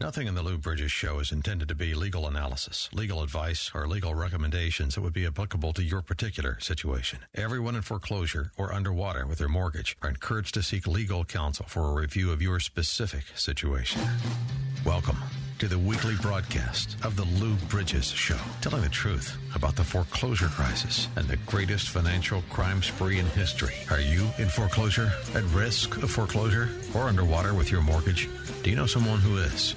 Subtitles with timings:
[0.00, 3.86] Nothing in the Lou Bridges show is intended to be legal analysis, legal advice, or
[3.86, 7.20] legal recommendations that would be applicable to your particular situation.
[7.32, 11.88] Everyone in foreclosure or underwater with their mortgage are encouraged to seek legal counsel for
[11.88, 14.02] a review of your specific situation.
[14.84, 15.16] Welcome
[15.60, 20.48] to the weekly broadcast of the Lou Bridges Show, telling the truth about the foreclosure
[20.48, 23.74] crisis and the greatest financial crime spree in history.
[23.92, 28.28] Are you in foreclosure, at risk of foreclosure, or underwater with your mortgage?
[28.64, 29.76] Do you know someone who is?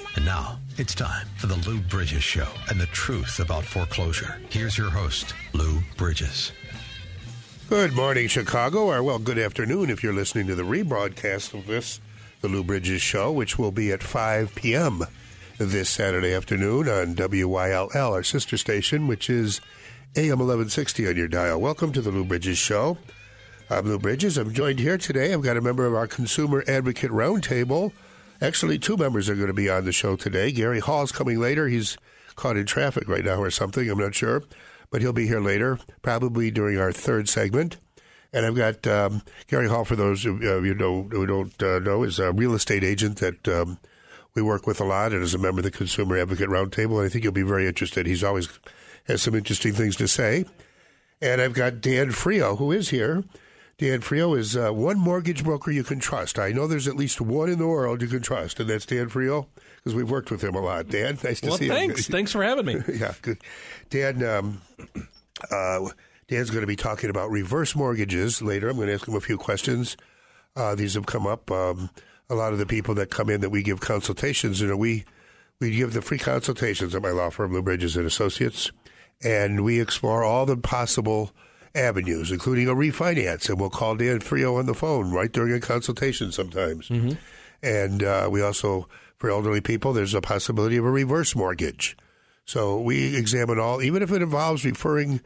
[0.15, 4.41] And now, it's time for the Lou Bridges Show and the truth about foreclosure.
[4.49, 6.51] Here's your host, Lou Bridges.
[7.69, 12.01] Good morning, Chicago, or well, good afternoon if you're listening to the rebroadcast of this,
[12.41, 15.03] the Lou Bridges Show, which will be at 5 p.m.
[15.57, 19.61] this Saturday afternoon on WYLL, our sister station, which is
[20.17, 21.61] AM 1160 on your dial.
[21.61, 22.97] Welcome to the Lou Bridges Show.
[23.69, 24.37] I'm Lou Bridges.
[24.37, 25.31] I'm joined here today.
[25.31, 27.93] I've got a member of our Consumer Advocate Roundtable.
[28.41, 30.51] Actually, two members are going to be on the show today.
[30.51, 31.67] Gary Hall's coming later.
[31.67, 31.95] He's
[32.35, 33.87] caught in traffic right now or something.
[33.87, 34.43] I'm not sure.
[34.89, 37.77] But he'll be here later, probably during our third segment.
[38.33, 42.03] And I've got um, Gary Hall, for those of you know, who don't uh, know,
[42.03, 43.77] is a real estate agent that um,
[44.33, 46.97] we work with a lot and is a member of the Consumer Advocate Roundtable.
[46.97, 48.05] And I think you'll be very interested.
[48.05, 48.49] He's always
[49.05, 50.45] has some interesting things to say.
[51.21, 53.23] And I've got Dan Frio, who is here.
[53.81, 56.37] Dan Frio is uh, one mortgage broker you can trust.
[56.37, 59.09] I know there's at least one in the world you can trust, and that's Dan
[59.09, 60.87] Frio because we've worked with him a lot.
[60.87, 61.81] Dan, nice to well, see thanks.
[61.81, 61.87] you.
[61.87, 62.07] Thanks.
[62.09, 62.75] Thanks for having me.
[62.93, 63.39] yeah, good.
[63.89, 64.61] Dan, um,
[65.51, 65.89] uh,
[66.27, 68.69] Dan's going to be talking about reverse mortgages later.
[68.69, 69.97] I'm going to ask him a few questions.
[70.55, 71.49] Uh, these have come up.
[71.49, 71.89] Um,
[72.29, 75.05] a lot of the people that come in that we give consultations, you know, we
[75.59, 78.71] we give the free consultations at my law firm, Lou Bridges and Associates,
[79.23, 81.31] and we explore all the possible
[81.75, 83.49] avenues, including a refinance.
[83.49, 86.89] And we'll call Dan Frio on the phone right during a consultation sometimes.
[86.89, 87.13] Mm-hmm.
[87.63, 88.87] And uh, we also,
[89.17, 91.95] for elderly people, there's a possibility of a reverse mortgage.
[92.45, 95.21] So we examine all, even if it involves referring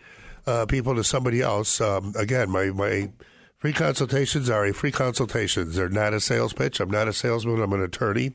[0.46, 1.82] uh, people to somebody else.
[1.82, 3.10] Um, again, my, my
[3.58, 5.76] free consultations are a free consultations.
[5.76, 6.80] They're not a sales pitch.
[6.80, 7.62] I'm not a salesman.
[7.62, 8.34] I'm an attorney,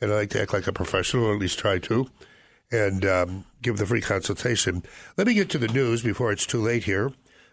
[0.00, 2.08] and I like to act like a professional, or at least try to,
[2.70, 4.82] and um, give the free consultation.
[5.16, 7.12] Let me get to the news before it's too late here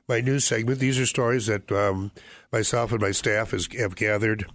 [0.09, 0.79] my news segment.
[0.79, 2.11] These are stories that um,
[2.51, 4.47] myself and my staff have gathered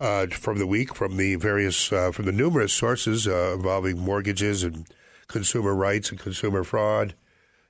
[0.00, 4.64] uh, from the week, from the various, uh, from the numerous sources uh, involving mortgages
[4.64, 4.86] and
[5.28, 7.14] consumer rights and consumer fraud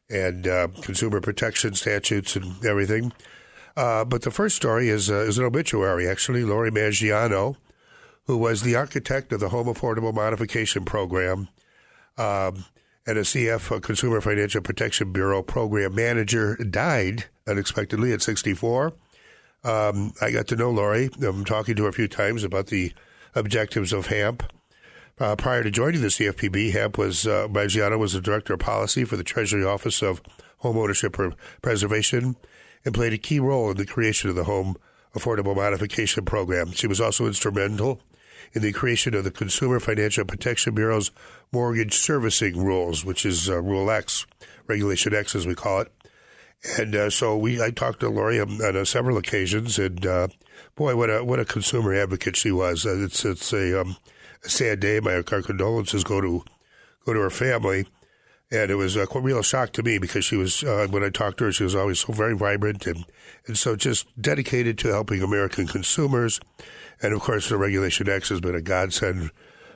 [0.08, 3.12] and uh, consumer protection statutes and everything.
[3.76, 6.42] Uh, but the first story is uh, is an obituary, actually.
[6.42, 7.56] Laurie Maggiano,
[8.24, 11.48] who was the architect of the Home Affordable Modification Program.
[12.16, 12.64] Um,
[13.06, 18.92] and a CF Consumer Financial Protection Bureau program manager died unexpectedly at 64.
[19.64, 21.10] Um, I got to know Laurie.
[21.22, 22.92] I'm talking to her a few times about the
[23.34, 24.42] objectives of HAMP.
[25.18, 29.04] Uh, prior to joining the CFPB, HAMP was uh, Maggiano was the director of policy
[29.04, 30.20] for the Treasury Office of
[30.58, 31.16] Home Ownership
[31.62, 32.36] Preservation
[32.84, 34.76] and played a key role in the creation of the Home
[35.14, 36.72] Affordable Modification Program.
[36.72, 38.00] She was also instrumental
[38.52, 41.10] in the creation of the Consumer Financial Protection Bureau's
[41.52, 44.26] mortgage servicing rules, which is uh, Rule X,
[44.66, 45.92] Regulation X, as we call it.
[46.78, 50.28] And uh, so we, I talked to Laurie on, on uh, several occasions, and uh,
[50.74, 52.84] boy, what a what a consumer advocate she was.
[52.84, 53.96] Uh, it's it's a, um,
[54.44, 54.98] a sad day.
[55.00, 56.42] My our condolences go to
[57.04, 57.86] go to her family,
[58.50, 61.38] and it was a real shock to me because she was uh, when I talked
[61.38, 63.04] to her, she was always so very vibrant and
[63.46, 66.40] and so just dedicated to helping American consumers.
[67.02, 69.30] And of course, the Regulation X has been a godsend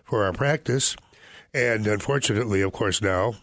[0.04, 0.96] for our practice.
[1.52, 3.34] And unfortunately, of course, now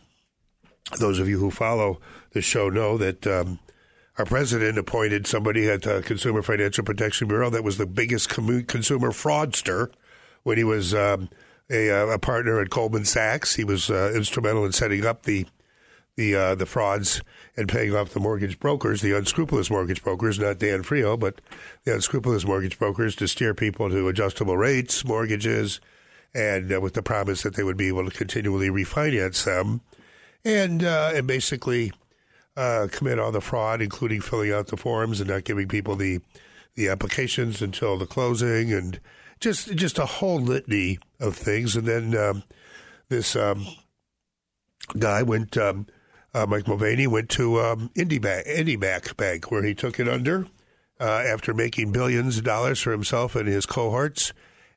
[1.00, 2.00] those of you who follow
[2.32, 3.59] the show know that um,
[4.18, 8.64] our president appointed somebody at the Consumer Financial Protection Bureau that was the biggest com-
[8.64, 9.91] consumer fraudster
[10.44, 11.30] when he was um,
[11.70, 13.56] a, uh, a, partner at Goldman Sachs.
[13.56, 15.46] He was uh, instrumental in setting up the
[16.17, 17.22] the uh, the frauds
[17.55, 21.40] and paying off the mortgage brokers, the unscrupulous mortgage brokers, not Dan Frio, but
[21.85, 25.79] the unscrupulous mortgage brokers to steer people to adjustable rates, mortgages,
[26.34, 29.79] and uh, with the promise that they would be able to continually refinance them,
[30.43, 31.93] and uh, and basically
[32.58, 36.20] uh, commit all the fraud, including filling out the forms and not giving people the
[36.73, 38.99] the applications until the closing, and
[39.40, 41.75] just just a whole litany of things.
[41.75, 42.43] And then um,
[43.08, 43.67] this um,
[44.97, 45.55] guy went.
[45.58, 45.85] Um,
[46.37, 50.45] uh, Mike Mulvaney went to um, IndyMac, Bank, where he took it under
[50.99, 54.34] uh, after making billions of dollars for himself and his cohorts,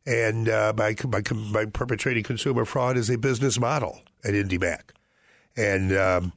[0.06, 1.20] and uh, by, by,
[1.52, 4.80] by perpetrating consumer fraud as a business model at IndyMac,
[5.54, 6.32] and um,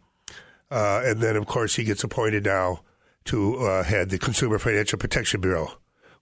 [0.69, 2.81] uh, and then of course he gets appointed now
[3.25, 5.71] to uh, head the Consumer Financial Protection Bureau,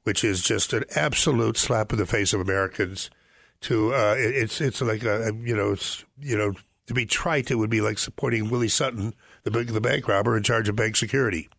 [0.04, 3.10] which is just an absolute slap in the face of Americans.
[3.62, 6.54] To uh, it's it's like a you know it's you know
[6.92, 10.44] to be trite, it would be like supporting Willie Sutton, the the bank robber in
[10.44, 11.50] charge of bank security.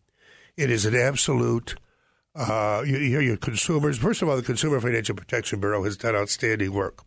[0.55, 1.75] It is an absolute.
[2.35, 3.97] Uh, you hear your consumers.
[3.97, 7.03] First of all, the Consumer Financial Protection Bureau has done outstanding work.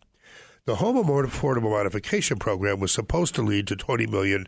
[0.65, 4.47] The Home Affordable Modification Program was supposed to lead to 20 million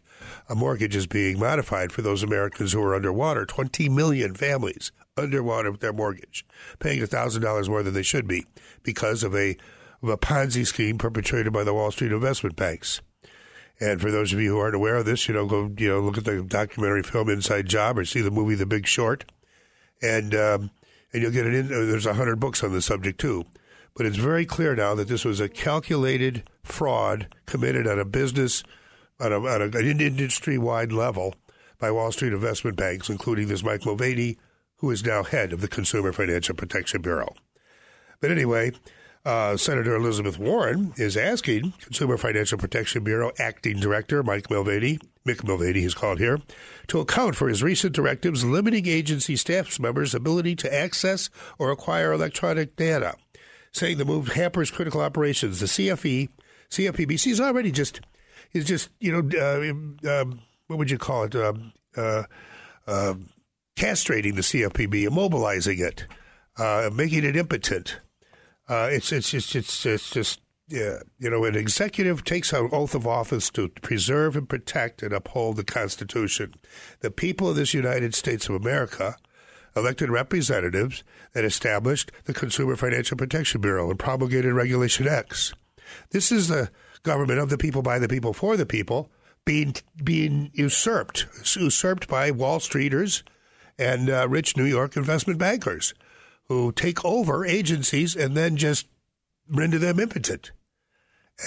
[0.49, 3.45] uh, mortgages being modified for those Americans who are underwater.
[3.45, 6.45] 20 million families underwater with their mortgage,
[6.79, 8.45] paying $1,000 more than they should be
[8.83, 9.55] because of a
[10.01, 13.01] of a Ponzi scheme perpetrated by the Wall Street investment banks.
[13.81, 15.99] And for those of you who aren't aware of this, you know, go you know
[16.01, 19.25] look at the documentary film Inside Job or see the movie The Big Short,
[20.01, 20.71] and um,
[21.13, 21.65] and you'll get it in.
[21.67, 23.45] Uh, there's a hundred books on the subject too,
[23.95, 28.63] but it's very clear now that this was a calculated fraud committed on a business,
[29.19, 31.35] on, a, on a, an industry-wide level
[31.79, 34.37] by Wall Street investment banks, including this Mike Mulvaney,
[34.77, 37.33] who is now head of the Consumer Financial Protection Bureau.
[38.19, 38.73] But anyway,
[39.25, 45.43] uh, Senator Elizabeth Warren is asking Consumer Financial Protection Bureau acting director Mike Mulvaney, Mick
[45.43, 46.39] Mulvaney, he's called here,
[46.87, 52.13] to account for his recent directives limiting agency staff members' ability to access or acquire
[52.13, 53.15] electronic data,
[53.71, 55.59] saying the move hampers critical operations.
[55.59, 56.29] The CFE,
[56.69, 58.01] CFPB, is already just
[58.53, 61.35] is just you know uh, um, what would you call it?
[61.35, 62.23] Um, uh,
[62.87, 63.15] uh,
[63.75, 66.05] castrating the CFPB, immobilizing it,
[66.57, 67.99] uh, making it impotent.
[68.69, 70.39] Uh, it's it's just it's it's just
[70.69, 75.11] yeah, you know, an executive takes an oath of office to preserve and protect and
[75.11, 76.53] uphold the Constitution.
[76.99, 79.15] The people of this United States of America
[79.75, 85.53] elected representatives that established the Consumer Financial Protection Bureau and promulgated Regulation X.
[86.11, 86.69] This is the
[87.01, 89.09] government of the people, by the people, for the people,
[89.45, 89.73] being
[90.03, 91.25] being usurped,
[91.55, 93.23] usurped by Wall Streeters
[93.79, 95.95] and uh, rich New York investment bankers
[96.49, 98.87] who take over agencies and then just
[99.47, 100.51] render them impotent.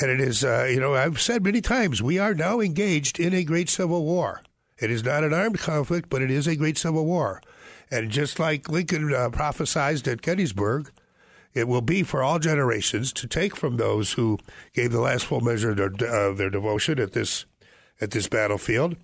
[0.00, 3.34] And it is, uh, you know, I've said many times, we are now engaged in
[3.34, 4.40] a great civil war.
[4.78, 7.42] It is not an armed conflict, but it is a great civil war.
[7.90, 10.90] And just like Lincoln uh, prophesied at Gettysburg,
[11.52, 14.38] it will be for all generations to take from those who
[14.72, 17.44] gave the last full measure of their, uh, their devotion at this
[18.00, 18.96] at this battlefield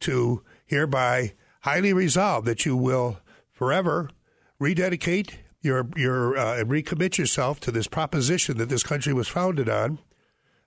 [0.00, 3.18] to hereby highly resolve that you will
[3.52, 4.10] forever
[4.58, 9.98] rededicate your your uh, recommit yourself to this proposition that this country was founded on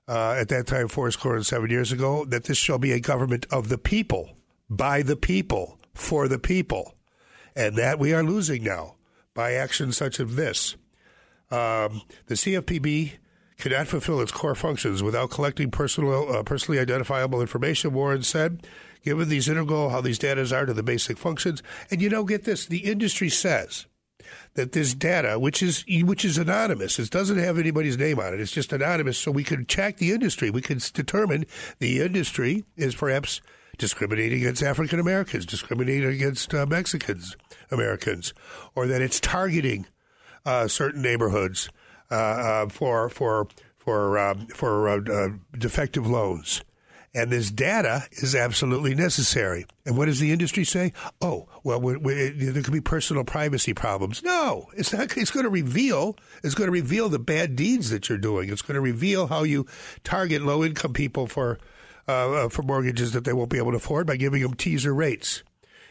[0.08, 3.00] uh, at that time, four score and seven years ago, that this shall be a
[3.00, 4.38] government of the people,
[4.70, 6.94] by the people, for the people,
[7.56, 8.96] and that we are losing now
[9.34, 10.76] by actions such as this.
[11.52, 13.14] Um, the CFPB
[13.58, 17.94] cannot fulfill its core functions without collecting personal, uh, personally identifiable information.
[17.94, 18.68] Warren said,
[19.04, 22.44] given these integral how these data are to the basic functions, and you know, get
[22.44, 23.86] this: the industry says
[24.56, 28.40] that this data, which is which is anonymous, it doesn't have anybody's name on it.
[28.40, 30.50] It's just anonymous, so we can check the industry.
[30.50, 31.46] We can determine
[31.80, 33.42] the industry is perhaps
[33.78, 37.36] discriminating against African Americans, discriminating against uh, Mexicans
[37.70, 38.34] Americans,
[38.76, 39.86] or that it's targeting
[40.46, 41.70] uh, certain neighborhoods
[42.12, 46.64] uh, uh for for for um, for uh, uh, defective loans.
[47.16, 49.66] And this data is absolutely necessary.
[49.86, 50.92] And what does the industry say?
[51.22, 54.22] Oh, well, we, we, there could be personal privacy problems.
[54.22, 55.16] No, it's not.
[55.16, 56.18] It's going to reveal.
[56.44, 58.50] It's going to reveal the bad deeds that you're doing.
[58.50, 59.66] It's going to reveal how you
[60.04, 61.58] target low income people for
[62.10, 64.94] uh, uh, for mortgages that they won't be able to afford by giving them teaser
[64.94, 65.42] rates.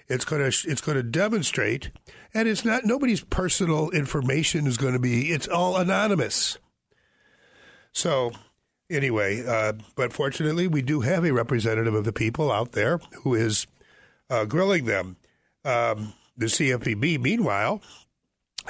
[0.09, 1.91] It's going to it's going to demonstrate,
[2.35, 5.33] and it's not nobody's personal information is going to be.
[5.33, 6.59] It's all anonymous.
[7.93, 8.33] So
[8.91, 13.35] anyway, uh, but fortunately, we do have a representative of the people out there who
[13.35, 13.67] is
[14.31, 15.17] uh, grilling them.
[15.65, 17.81] Um, the CFPB, meanwhile,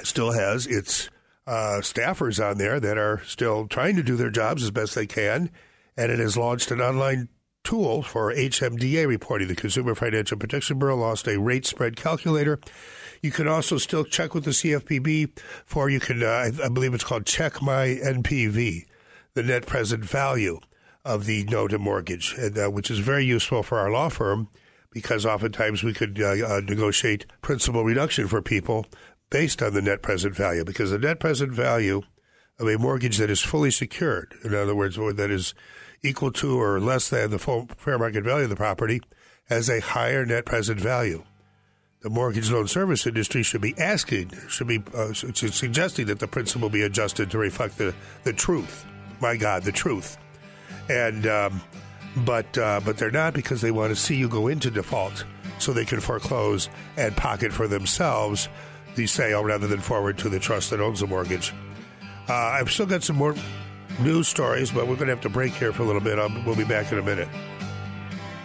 [0.03, 1.09] still has its
[1.47, 5.07] uh, staffers on there that are still trying to do their jobs as best they
[5.07, 5.49] can,
[5.97, 7.29] and it has launched an online
[7.63, 9.47] tool for HMDA reporting.
[9.47, 12.59] The Consumer Financial Protection Bureau launched a rate spread calculator.
[13.21, 17.03] You can also still check with the CFPB for you can uh, I believe it's
[17.03, 18.85] called Check My NPV
[19.35, 20.59] the net present value
[21.03, 24.47] of the note and mortgage, and, uh, which is very useful for our law firm
[24.89, 28.85] because oftentimes we could uh, uh, negotiate principal reduction for people
[29.29, 32.01] based on the net present value because the net present value
[32.59, 35.53] of a mortgage that is fully secured, in other words, that is
[36.01, 39.01] equal to or less than the full fair market value of the property
[39.49, 41.23] has a higher net present value.
[42.01, 46.69] The mortgage loan service industry should be asking, should be uh, suggesting that the principal
[46.69, 48.85] be adjusted to reflect the, the truth.
[49.25, 50.19] My God, the truth.
[50.87, 51.59] And um,
[52.17, 55.25] but uh, but they're not because they want to see you go into default
[55.57, 58.47] so they can foreclose and pocket for themselves
[58.93, 61.55] the sale rather than forward to the trust that owns the mortgage.
[62.29, 63.33] Uh, I've still got some more
[63.99, 66.19] news stories, but we're going to have to break here for a little bit.
[66.19, 67.27] I'll, we'll be back in a minute.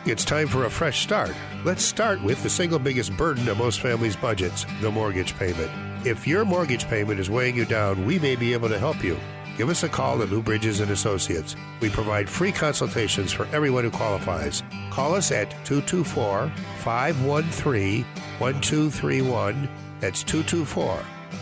[0.06, 1.34] It's time for a fresh start.
[1.62, 5.70] Let's start with the single biggest burden of most families' budgets the mortgage payment.
[6.06, 9.18] If your mortgage payment is weighing you down, we may be able to help you.
[9.60, 11.54] Give us a call at Lou Bridges and Associates.
[11.82, 14.62] We provide free consultations for everyone who qualifies.
[14.88, 18.04] Call us at 224 513
[18.38, 19.68] 1231.
[20.00, 20.96] That's 224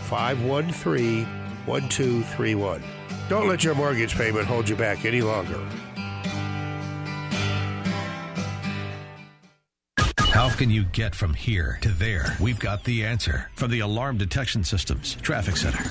[0.09, 1.25] 513
[1.65, 2.83] 1231.
[3.29, 5.65] Don't let your mortgage payment hold you back any longer.
[10.17, 12.35] How can you get from here to there?
[12.41, 15.89] We've got the answer from the Alarm Detection Systems Traffic Center.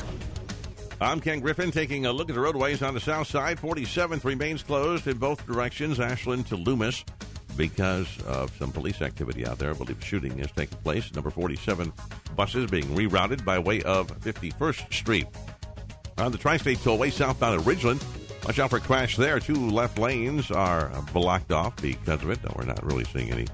[1.00, 3.60] I'm Ken Griffin taking a look at the roadways on the south side.
[3.60, 7.04] 47th remains closed in both directions, Ashland to Loomis,
[7.56, 9.70] because of some police activity out there.
[9.70, 11.14] I believe shooting is taking place.
[11.14, 11.92] Number 47
[12.34, 15.26] buses being rerouted by way of 51st Street.
[16.18, 18.02] On the Tri State Tollway southbound at Ridgeland,
[18.44, 19.38] watch out for a crash there.
[19.38, 22.42] Two left lanes are blocked off because of it.
[22.42, 23.46] No, we're not really seeing any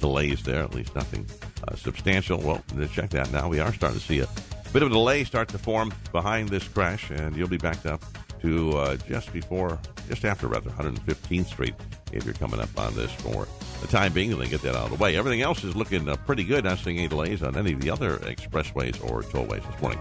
[0.00, 1.26] delays there, at least nothing
[1.66, 2.38] uh, substantial.
[2.42, 2.62] Well,
[2.92, 3.48] check that now.
[3.48, 4.28] We are starting to see a
[4.74, 8.02] bit of a delay start to form behind this crash, and you'll be backed up
[8.40, 9.78] to uh, just before,
[10.08, 11.74] just after rather, 115th Street
[12.12, 13.46] if you're coming up on this for
[13.80, 14.36] the time being.
[14.36, 15.16] Then get that out of the way.
[15.16, 16.64] Everything else is looking uh, pretty good.
[16.64, 20.00] Not seeing any delays on any of the other expressways or tollways this morning.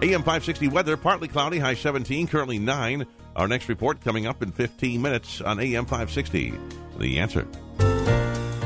[0.00, 3.06] AM 560 weather, partly cloudy, high 17, currently 9.
[3.36, 6.54] Our next report coming up in 15 minutes on AM 560.
[6.98, 7.46] The answer.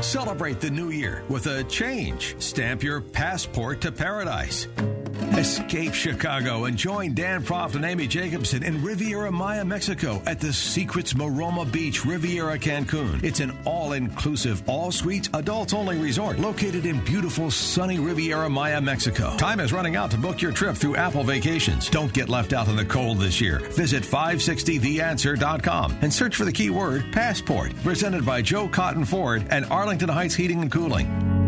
[0.01, 2.35] Celebrate the new year with a change.
[2.41, 4.67] Stamp your passport to paradise.
[5.37, 10.51] Escape Chicago and join Dan Proft and Amy Jacobson in Riviera Maya, Mexico at the
[10.51, 13.23] Secrets Maroma Beach, Riviera Cancun.
[13.23, 18.81] It's an all inclusive, all suites, adults only resort located in beautiful, sunny Riviera Maya,
[18.81, 19.35] Mexico.
[19.37, 21.89] Time is running out to book your trip through Apple Vacations.
[21.89, 23.59] Don't get left out in the cold this year.
[23.59, 27.73] Visit 560theanswer.com and search for the keyword passport.
[27.83, 31.40] Presented by Joe Cotton Ford and Arlington Heights Heating and Cooling.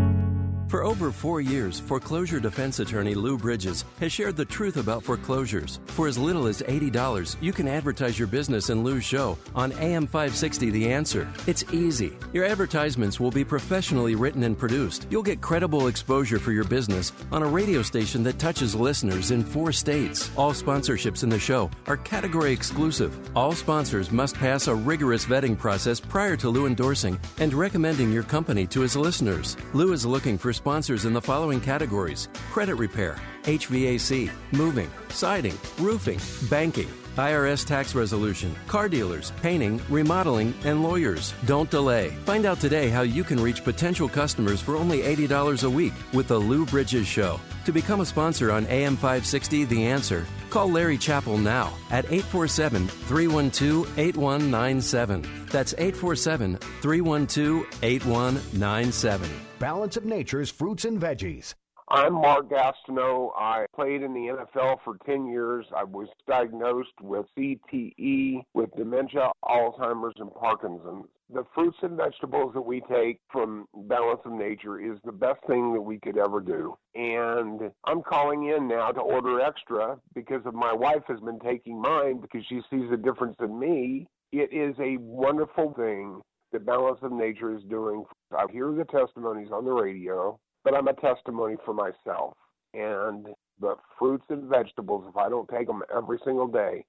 [0.74, 5.78] For over four years, foreclosure defense attorney Lou Bridges has shared the truth about foreclosures.
[5.86, 10.08] For as little as $80, you can advertise your business in Lou's show on AM
[10.08, 11.32] 560 The Answer.
[11.46, 12.18] It's easy.
[12.32, 15.06] Your advertisements will be professionally written and produced.
[15.10, 19.44] You'll get credible exposure for your business on a radio station that touches listeners in
[19.44, 20.28] four states.
[20.36, 23.16] All sponsorships in the show are category exclusive.
[23.36, 28.24] All sponsors must pass a rigorous vetting process prior to Lou endorsing and recommending your
[28.24, 29.56] company to his listeners.
[29.72, 36.18] Lou is looking for sponsors in the following categories credit repair, HVAC, moving, siding, roofing,
[36.48, 36.88] banking.
[37.16, 41.34] IRS tax resolution, car dealers, painting, remodeling, and lawyers.
[41.44, 42.16] Don't delay.
[42.24, 46.28] Find out today how you can reach potential customers for only $80 a week with
[46.28, 47.38] The Lou Bridges Show.
[47.64, 52.86] To become a sponsor on AM 560 The Answer, call Larry Chappell now at 847
[52.88, 55.46] 312 8197.
[55.50, 59.30] That's 847 312 8197.
[59.58, 61.54] Balance of Nature's fruits and veggies.
[61.88, 63.30] I'm Mark Gastineau.
[63.36, 65.64] I played in the NFL for 10 years.
[65.74, 71.06] I was diagnosed with CTE, with dementia, Alzheimer's, and Parkinson's.
[71.34, 75.72] The fruits and vegetables that we take from Balance of Nature is the best thing
[75.74, 76.76] that we could ever do.
[76.94, 81.80] And I'm calling in now to order extra because of my wife has been taking
[81.80, 84.06] mine because she sees a difference in me.
[84.32, 86.20] It is a wonderful thing
[86.52, 88.04] that Balance of Nature is doing.
[88.32, 92.34] I hear the testimonies on the radio but I'm a testimony for myself.
[92.72, 93.28] And
[93.60, 96.84] the fruits and vegetables, if I don't take them every single day,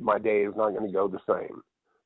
[0.00, 1.60] my day is not going to go the same.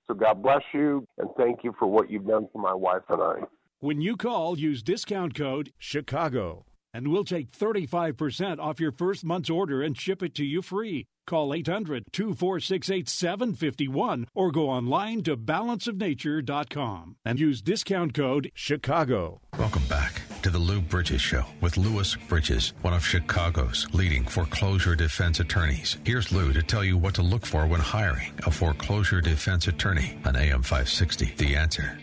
[0.07, 3.23] So God bless you and thank you for what you've done for my wife and
[3.23, 3.35] I.
[3.81, 9.51] When you call, use discount code CHICAGO and we'll take 35% off your first month's
[9.51, 11.07] order and ship it to you free.
[11.27, 19.41] Call 800 246 8751 or go online to balanceofnature.com and use discount code CHICAGO.
[19.59, 24.95] Welcome back to the Lou Bridges Show with Louis Bridges, one of Chicago's leading foreclosure
[24.95, 25.97] defense attorneys.
[26.05, 30.19] Here's Lou to tell you what to look for when hiring a foreclosure defense attorney
[30.27, 31.33] on AM 560.
[31.39, 31.99] The answer.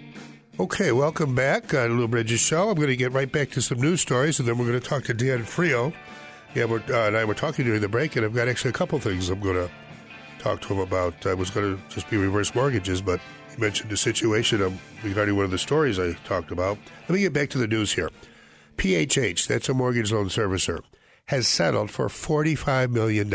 [0.59, 2.69] Okay, welcome back on Lou Bridges Show.
[2.69, 4.89] I'm going to get right back to some news stories, and then we're going to
[4.89, 5.93] talk to Dan Frio.
[6.55, 8.73] Yeah, we're, uh, and I were talking during the break, and I've got actually a
[8.73, 9.69] couple things I'm going to
[10.39, 11.27] talk to him about.
[11.27, 13.19] I was going to just be reverse mortgages, but
[13.51, 16.79] he mentioned the situation regarding one of the stories I talked about.
[17.01, 18.09] Let me get back to the news here.
[18.77, 20.81] PHH, that's a mortgage loan servicer,
[21.25, 23.33] has settled for $45 million.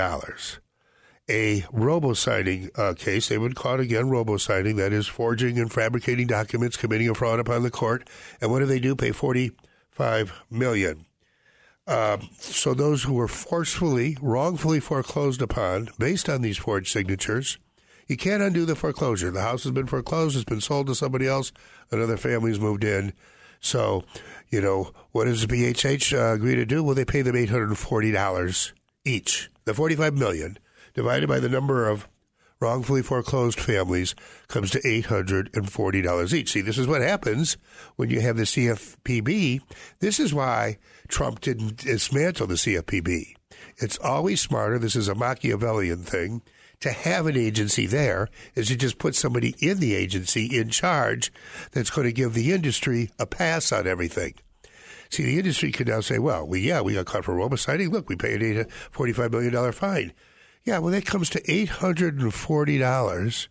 [1.29, 5.59] A robo signing uh, case, they would call it again robo signing, that is forging
[5.59, 8.09] and fabricating documents, committing a fraud upon the court.
[8.41, 8.95] And what do they do?
[8.95, 11.07] Pay $45 million.
[11.87, 17.59] Uh, so those who were forcefully, wrongfully foreclosed upon based on these forged signatures,
[18.09, 19.31] you can't undo the foreclosure.
[19.31, 21.53] The house has been foreclosed, it's been sold to somebody else,
[21.91, 23.13] another family's moved in.
[23.67, 24.05] So,
[24.49, 26.85] you know, what does the PHH uh, agree to do?
[26.85, 28.73] Well, they pay them $840
[29.05, 29.51] each.
[29.65, 30.59] The 45 million
[30.95, 32.09] divided by the number of
[32.61, 34.15] wrongfully foreclosed families
[34.49, 36.53] comes to $840 each.
[36.53, 37.57] See, this is what happens
[37.97, 39.61] when you have the CFPB.
[39.99, 43.35] This is why Trump didn't dismantle the CFPB.
[43.79, 44.79] It's always smarter.
[44.79, 46.43] This is a Machiavellian thing
[46.81, 51.33] to have an agency there is to just put somebody in the agency in charge
[51.73, 54.35] that's going to give the industry a pass on everything.
[55.11, 57.91] See, the industry can now say, well, we, yeah, we got caught for robo-signing.
[57.91, 60.13] Look, we paid a $45 million fine.
[60.65, 63.49] Yeah, well, that comes to $840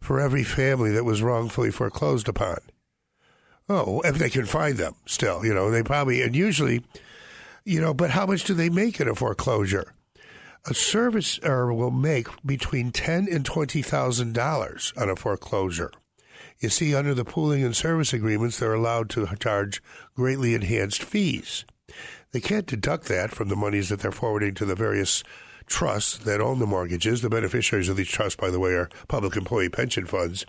[0.00, 2.58] for every family that was wrongfully foreclosed upon.
[3.68, 6.84] Oh, if they can find them still, you know, they probably, and usually,
[7.64, 9.92] you know, but how much do they make in a foreclosure?
[10.68, 15.92] A servicer will make between ten and twenty thousand dollars on a foreclosure.
[16.58, 19.80] You see, under the pooling and service agreements, they're allowed to charge
[20.16, 21.64] greatly enhanced fees.
[22.32, 25.22] They can't deduct that from the monies that they're forwarding to the various
[25.66, 27.22] trusts that own the mortgages.
[27.22, 30.44] The beneficiaries of these trusts, by the way, are public employee pension funds.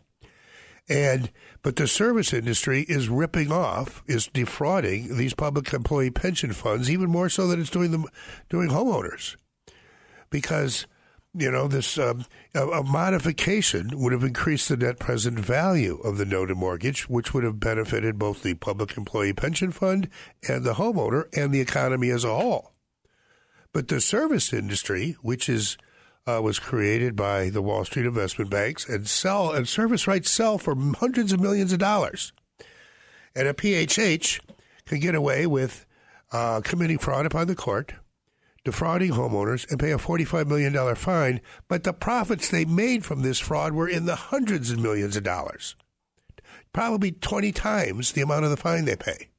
[0.89, 1.31] And
[1.62, 7.09] but the service industry is ripping off, is defrauding these public employee pension funds even
[7.09, 8.05] more so than it's doing them
[8.50, 9.36] doing homeowners,
[10.29, 10.88] because
[11.34, 16.17] you know this um, a, a, modification would have increased the net present value of
[16.17, 20.10] the note and mortgage, which would have benefited both the public employee pension fund
[20.48, 22.72] and the homeowner and the economy as a whole.
[23.72, 25.77] But the service industry, which is
[26.27, 30.57] uh, was created by the Wall Street investment banks and sell and service rights sell
[30.57, 32.33] for hundreds of millions of dollars.
[33.35, 34.42] And a PHH
[34.85, 35.85] can get away with
[36.31, 37.94] uh, committing fraud upon the court,
[38.68, 41.40] defrauding homeowners, and pay a $45 million fine.
[41.70, 45.24] But the profits they made from this fraud were in the hundreds of millions of
[45.24, 45.77] dollars,
[46.74, 49.30] probably 20 times the amount of the fine they pay.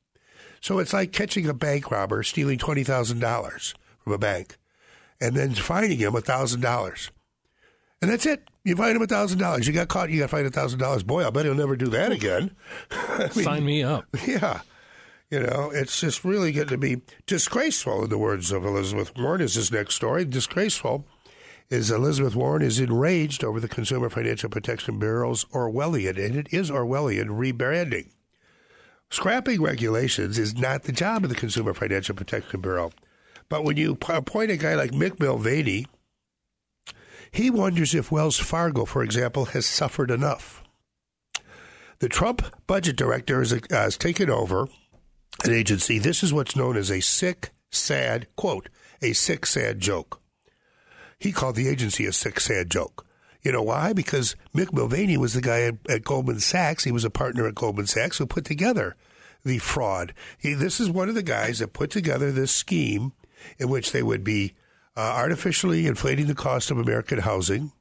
[0.62, 4.56] So it's like catching a bank robber stealing $20,000 from a bank
[5.20, 7.10] and then fining him a thousand dollars.
[8.00, 8.48] And that's it.
[8.64, 9.66] You fine him a thousand dollars.
[9.66, 10.08] You got caught.
[10.08, 11.02] You got fined a thousand dollars.
[11.02, 12.56] Boy, I bet he'll never do that again.
[12.90, 14.06] I mean, Sign me up.
[14.26, 14.60] Yeah,
[15.30, 18.04] you know, it's just really getting to be disgraceful.
[18.04, 20.24] In the words of Elizabeth Warren, is his next story.
[20.24, 21.06] Disgraceful
[21.68, 26.70] is Elizabeth Warren is enraged over the Consumer Financial Protection Bureau's Orwellian, and it is
[26.70, 28.08] Orwellian rebranding.
[29.10, 32.90] Scrapping regulations is not the job of the Consumer Financial Protection Bureau.
[33.48, 35.86] But when you appoint a guy like Mick Mulvaney,
[37.30, 40.62] he wonders if Wells Fargo, for example, has suffered enough.
[42.00, 44.68] The Trump budget director has, uh, has taken over
[45.44, 45.98] an agency.
[45.98, 48.68] This is what's known as a sick, sad, quote,
[49.02, 50.20] a sick, sad joke.
[51.18, 53.06] He called the agency a sick, sad joke.
[53.42, 53.92] You know why?
[53.92, 56.84] Because Mick Mulvaney was the guy at, at, Goldman Sachs.
[56.84, 58.96] He was a partner at Goldman Sachs who put together
[59.44, 60.12] the fraud.
[60.38, 63.12] He, this is one of the guys that put together this scheme
[63.58, 64.54] in which they would be
[64.96, 67.72] uh, artificially inflating the cost of American housing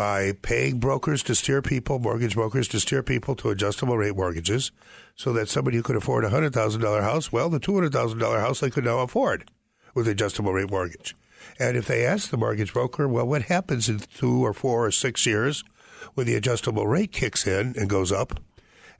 [0.00, 4.72] by paying brokers to steer people, mortgage brokers to steer people to adjustable rate mortgages,
[5.14, 7.92] so that somebody who could afford a hundred thousand dollar house, well, the two hundred
[7.92, 9.50] thousand dollar house they could now afford
[9.94, 11.14] with adjustable rate mortgage.
[11.58, 14.90] And if they ask the mortgage broker, well, what happens in two or four or
[14.90, 15.64] six years
[16.14, 18.40] when the adjustable rate kicks in and goes up?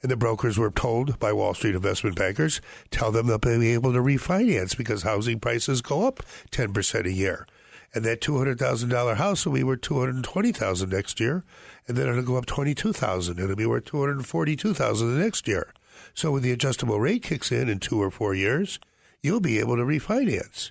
[0.02, 2.60] And the brokers were told by Wall Street investment bankers,
[2.90, 7.46] tell them they'll be able to refinance because housing prices go up 10% a year.
[7.92, 11.44] And that $200,000 house will be worth 220000 next year.
[11.88, 15.72] And then it'll go up 22000 It'll be worth 242000 the next year.
[16.14, 18.78] So when the adjustable rate kicks in in two or four years,
[19.22, 20.70] you'll be able to refinance.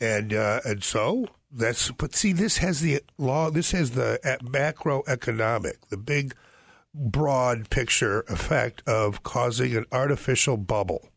[0.00, 5.74] And, uh, and so that's, but see, this has the law, this has the macroeconomic,
[5.90, 6.34] the big
[6.94, 11.08] broad picture effect of causing an artificial bubble.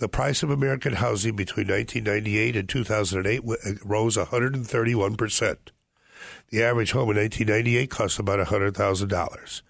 [0.00, 5.56] The price of American housing between 1998 and 2008 uh, rose 131%.
[6.48, 9.62] The average home in 1998 cost about $100,000.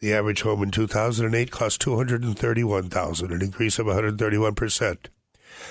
[0.00, 4.96] The average home in 2008 cost $231,000, an increase of 131%.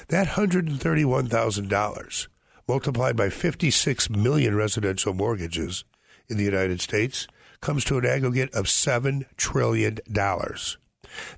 [0.07, 2.27] That $131,000
[2.69, 5.83] multiplied by 56 million residential mortgages
[6.29, 7.27] in the United States
[7.59, 9.99] comes to an aggregate of $7 trillion.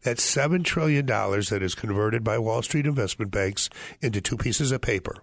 [0.03, 3.69] That's $7 trillion that is converted by Wall Street investment banks
[4.01, 5.15] into two pieces of paper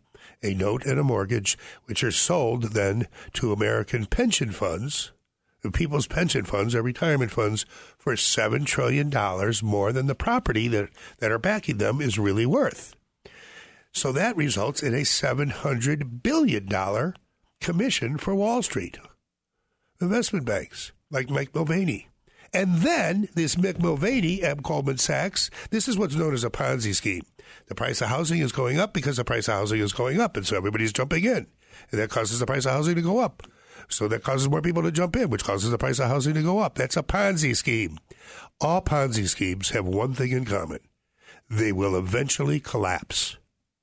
[0.42, 5.12] a note and a mortgage, which are sold then to American pension funds,
[5.72, 7.64] people's pension funds, or retirement funds,
[7.96, 9.10] for $7 trillion
[9.62, 12.94] more than the property that, that are backing them is really worth.
[13.92, 17.14] So that results in a $700 billion
[17.60, 18.98] commission for Wall Street
[20.00, 22.08] investment banks like Mike Mulvaney.
[22.54, 26.94] And then this Mick Mulvaney at Goldman Sachs, this is what's known as a Ponzi
[26.94, 27.22] scheme.
[27.66, 30.36] The price of housing is going up because the price of housing is going up,
[30.36, 31.48] and so everybody's jumping in.
[31.90, 33.42] And that causes the price of housing to go up.
[33.88, 36.42] So that causes more people to jump in, which causes the price of housing to
[36.42, 36.76] go up.
[36.76, 37.98] That's a Ponzi scheme.
[38.60, 40.80] All Ponzi schemes have one thing in common
[41.50, 43.36] they will eventually collapse.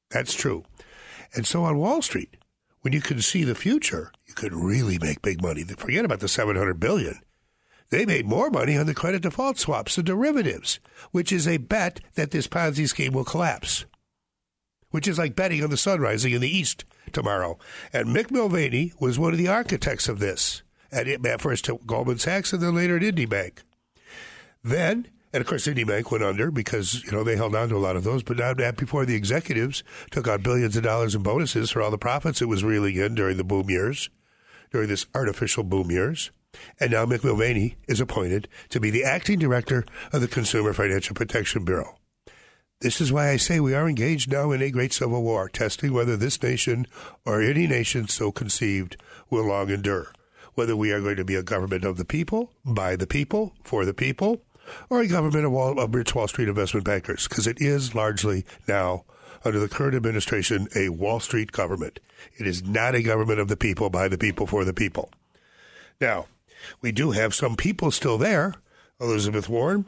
[0.10, 0.64] That's true.
[1.36, 2.38] And so on Wall Street,
[2.82, 5.64] when you can see the future, you could really make big money.
[5.64, 7.20] Forget about the 700 billion.
[7.92, 10.80] They made more money on the credit default swaps, the derivatives,
[11.12, 13.86] which is a bet that this Ponzi scheme will collapse,
[14.92, 17.60] which is like betting on the sun rising in the east tomorrow.
[17.92, 22.18] And Mick Mulvaney was one of the architects of this, at, at first at Goldman
[22.18, 23.62] Sachs and then later at Indy Bank.
[24.64, 27.76] Then and of course, Indy Bank went under because you know they held on to
[27.76, 28.22] a lot of those.
[28.22, 31.98] But now, before the executives took out billions of dollars in bonuses for all the
[31.98, 34.10] profits it was reeling in during the boom years,
[34.72, 36.32] during this artificial boom years,
[36.80, 41.16] and now Mick Mulvaney is appointed to be the acting director of the Consumer Financial
[41.16, 41.96] Protection Bureau.
[42.82, 45.94] This is why I say we are engaged now in a great civil war, testing
[45.94, 46.88] whether this nation
[47.26, 48.98] or any nation so conceived
[49.30, 50.12] will long endure.
[50.56, 53.86] Whether we are going to be a government of the people, by the people, for
[53.86, 54.42] the people,
[54.90, 58.46] or a government of, Wall, of rich Wall Street investment bankers, because it is largely
[58.68, 59.06] now,
[59.46, 62.00] under the current administration, a Wall Street government.
[62.38, 65.12] It is not a government of the people, by the people, for the people.
[66.02, 66.26] Now,
[66.82, 68.54] we do have some people still there.
[69.00, 69.86] Elizabeth Warren,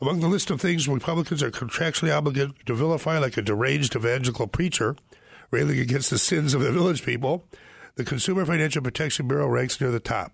[0.00, 4.46] among the list of things Republicans are contractually obligated to vilify, like a deranged evangelical
[4.46, 4.96] preacher
[5.50, 7.46] railing against the sins of the village people,
[7.96, 10.32] the Consumer Financial Protection Bureau ranks near the top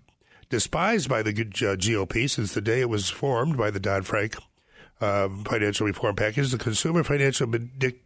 [0.49, 4.35] despised by the uh, GOP since the day it was formed by the Dodd Frank
[5.01, 6.51] um, financial reform package.
[6.51, 7.49] The Consumer Financial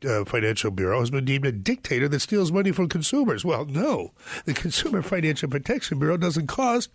[0.07, 3.43] uh, Financial Bureau has been deemed a dictator that steals money from consumers.
[3.43, 4.11] Well, no,
[4.45, 6.89] the Consumer Financial Protection Bureau doesn't cost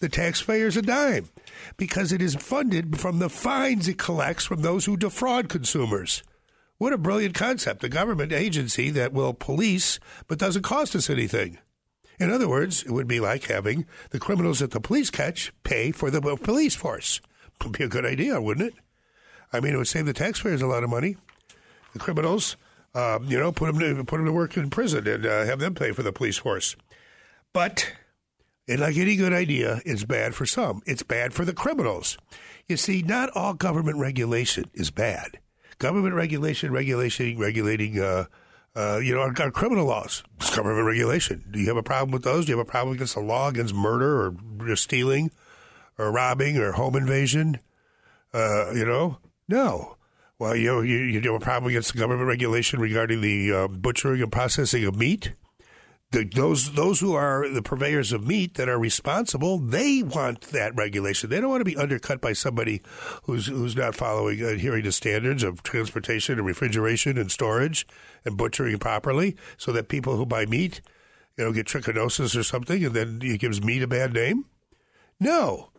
[0.00, 1.28] the taxpayers a dime
[1.76, 6.22] because it is funded from the fines it collects from those who defraud consumers.
[6.78, 7.84] What a brilliant concept!
[7.84, 11.58] A government agency that will police but doesn't cost us anything.
[12.18, 15.90] In other words, it would be like having the criminals that the police catch pay
[15.90, 17.20] for the police force.
[17.62, 18.74] Would be a good idea, wouldn't it?
[19.52, 21.16] I mean, it would save the taxpayers a lot of money.
[21.92, 22.56] The criminals,
[22.94, 25.58] um, you know, put them to put them to work in prison and uh, have
[25.58, 26.76] them pay for the police force.
[27.52, 27.92] But,
[28.68, 30.82] and like any good idea, it's bad for some.
[30.86, 32.16] It's bad for the criminals.
[32.68, 35.40] You see, not all government regulation is bad.
[35.78, 38.26] Government regulation, regulation, regulating uh,
[38.76, 40.22] uh, you know, our, our, criminal laws,
[40.54, 41.44] government regulation.
[41.50, 42.46] Do you have a problem with those?
[42.46, 45.32] Do you have a problem against the law against murder or stealing
[45.98, 47.58] or robbing or home invasion?
[48.32, 49.18] Uh, you know,
[49.50, 49.96] no.
[50.38, 54.22] Well, you, know, you you a problem against the government regulation regarding the uh, butchering
[54.22, 55.34] and processing of meat
[56.12, 60.74] the, those those who are the purveyors of meat that are responsible, they want that
[60.74, 61.30] regulation.
[61.30, 62.82] They don't want to be undercut by somebody
[63.24, 67.86] who's who's not following adhering to standards of transportation and refrigeration and storage
[68.24, 70.80] and butchering properly, so that people who buy meat,
[71.36, 74.46] you know, get trichinosis or something, and then it gives meat a bad name.
[75.20, 75.70] No,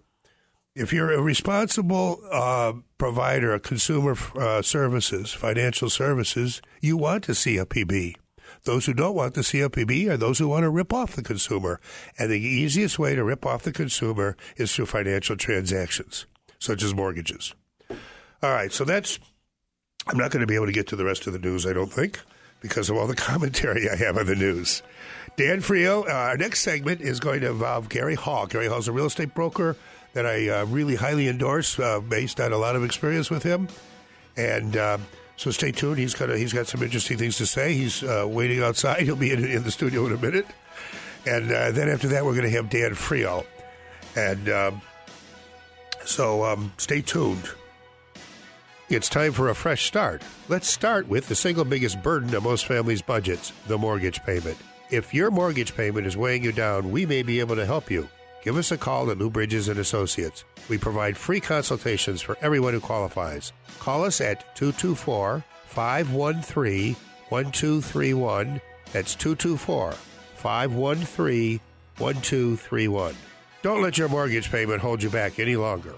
[0.75, 7.36] if you're a responsible uh, provider of consumer uh, services, financial services, you want to
[7.36, 8.15] see a PB.
[8.63, 11.79] Those who don't want the CFPB are those who want to rip off the consumer.
[12.17, 16.25] And the easiest way to rip off the consumer is through financial transactions,
[16.60, 17.55] such as mortgages.
[17.89, 19.19] All right, so that's.
[20.07, 21.73] I'm not going to be able to get to the rest of the news, I
[21.73, 22.19] don't think,
[22.60, 24.81] because of all the commentary I have on the news.
[25.38, 28.47] Dan Frio, uh, our next segment is going to involve Gary Hall.
[28.47, 29.77] Gary Hall is a real estate broker
[30.13, 33.67] that I uh, really highly endorse uh, based on a lot of experience with him.
[34.36, 34.97] And uh,
[35.41, 35.97] so stay tuned.
[35.97, 37.74] He's got a, he's got some interesting things to say.
[37.74, 39.02] He's uh, waiting outside.
[39.06, 40.45] He'll be in, in, the studio in a minute,
[41.26, 43.43] and uh, then after that, we're going to have Dan Frio,
[44.15, 44.82] and um,
[46.06, 47.50] so um, stay tuned.
[48.88, 50.21] It's time for a fresh start.
[50.47, 54.58] Let's start with the single biggest burden of most families' budgets: the mortgage payment.
[54.91, 58.08] If your mortgage payment is weighing you down, we may be able to help you.
[58.43, 60.43] Give us a call at Lou Bridges and Associates.
[60.67, 63.54] We provide free consultations for everyone who qualifies.
[63.80, 66.95] Call us at 224 513
[67.30, 68.62] 1231.
[68.91, 71.60] That's 224 513
[71.97, 73.15] 1231.
[73.62, 75.93] Don't let your mortgage payment hold you back any longer.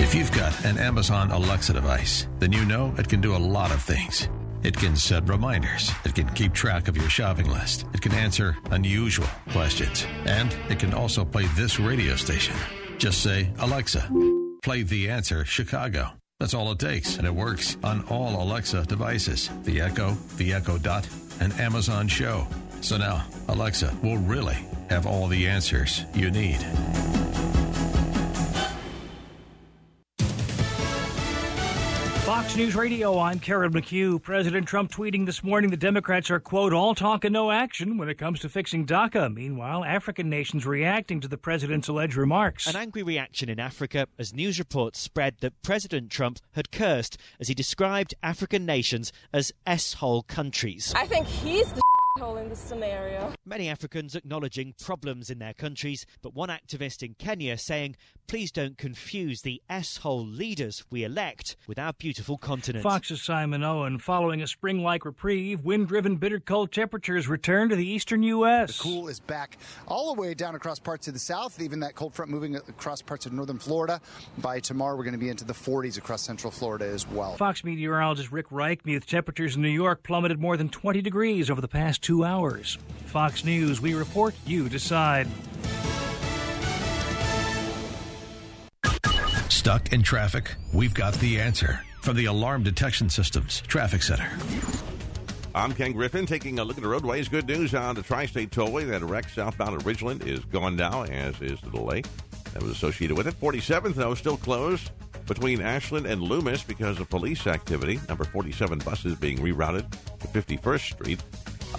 [0.00, 3.70] If you've got an Amazon Alexa device, then you know it can do a lot
[3.72, 4.28] of things.
[4.62, 5.90] It can set reminders.
[6.04, 7.86] It can keep track of your shopping list.
[7.94, 10.04] It can answer unusual questions.
[10.26, 12.56] And it can also play this radio station.
[12.98, 14.10] Just say, Alexa,
[14.62, 16.10] play The Answer Chicago.
[16.40, 20.78] That's all it takes, and it works on all Alexa devices the Echo, the Echo
[20.78, 21.08] Dot,
[21.40, 22.46] and Amazon Show.
[22.80, 26.58] So now, Alexa will really have all the answers you need.
[32.38, 34.22] Fox News Radio, I'm Karen McHugh.
[34.22, 38.08] President Trump tweeting this morning the Democrats are, quote, all talk and no action when
[38.08, 39.34] it comes to fixing DACA.
[39.34, 42.68] Meanwhile, African nations reacting to the president's alleged remarks.
[42.68, 47.48] An angry reaction in Africa as news reports spread that President Trump had cursed as
[47.48, 50.94] he described African nations as S-hole countries.
[50.96, 51.82] I think he's the
[52.18, 53.32] hole in this scenario.
[53.46, 58.76] Many Africans acknowledging problems in their countries, but one activist in Kenya saying, please don't
[58.76, 62.82] confuse the S-hole leaders we elect with our beautiful continent.
[62.82, 63.98] Fox's Simon Owen.
[63.98, 68.76] Following a spring like reprieve, wind driven bitter cold temperatures return to the eastern U.S.
[68.76, 71.94] The cool is back all the way down across parts of the south, even that
[71.94, 74.00] cold front moving across parts of northern Florida.
[74.38, 77.36] By tomorrow, we're going to be into the 40s across central Florida as well.
[77.36, 79.06] Fox meteorologist Rick Reichmuth.
[79.06, 82.78] Temperatures in New York plummeted more than 20 degrees over the past two hours.
[83.06, 85.26] Fox News, we report, you decide.
[89.48, 90.54] Stuck in traffic?
[90.72, 94.30] We've got the answer from the Alarm Detection Systems Traffic Center.
[95.54, 97.28] I'm Ken Griffin taking a look at the roadways.
[97.28, 98.88] Good news on the Tri State Tollway.
[98.88, 102.02] That wreck southbound at Ridgeland is gone now, as is the delay
[102.52, 103.38] that was associated with it.
[103.40, 104.90] 47th, though, still closed
[105.26, 108.00] between Ashland and Loomis because of police activity.
[108.08, 109.90] Number 47 buses being rerouted
[110.20, 111.22] to 51st Street.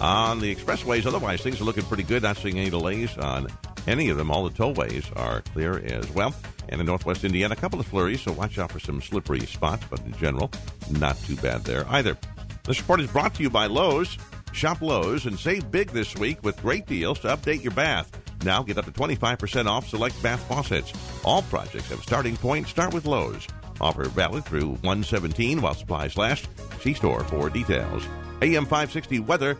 [0.00, 2.22] On the expressways, otherwise, things are looking pretty good.
[2.22, 3.48] Not seeing any delays on
[3.86, 4.30] any of them.
[4.30, 6.34] All the tollways are clear as well.
[6.68, 9.84] And in northwest Indiana, a couple of flurries, so watch out for some slippery spots,
[9.90, 10.50] but in general,
[10.90, 12.16] not too bad there either.
[12.64, 14.16] This report is brought to you by Lowe's.
[14.52, 18.10] Shop Lowe's and save big this week with great deals to update your bath.
[18.44, 20.92] Now get up to 25% off select bath faucets.
[21.24, 22.68] All projects have starting point.
[22.68, 23.46] Start with Lowe's.
[23.80, 26.48] Offer valid through 117 while supplies last.
[26.80, 28.06] See store for details.
[28.42, 29.58] AM 560 weather.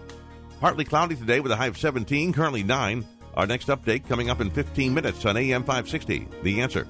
[0.60, 3.06] Partly cloudy today with a high of 17, currently 9.
[3.34, 6.28] Our next update coming up in 15 minutes on AM 560.
[6.42, 6.86] The answer.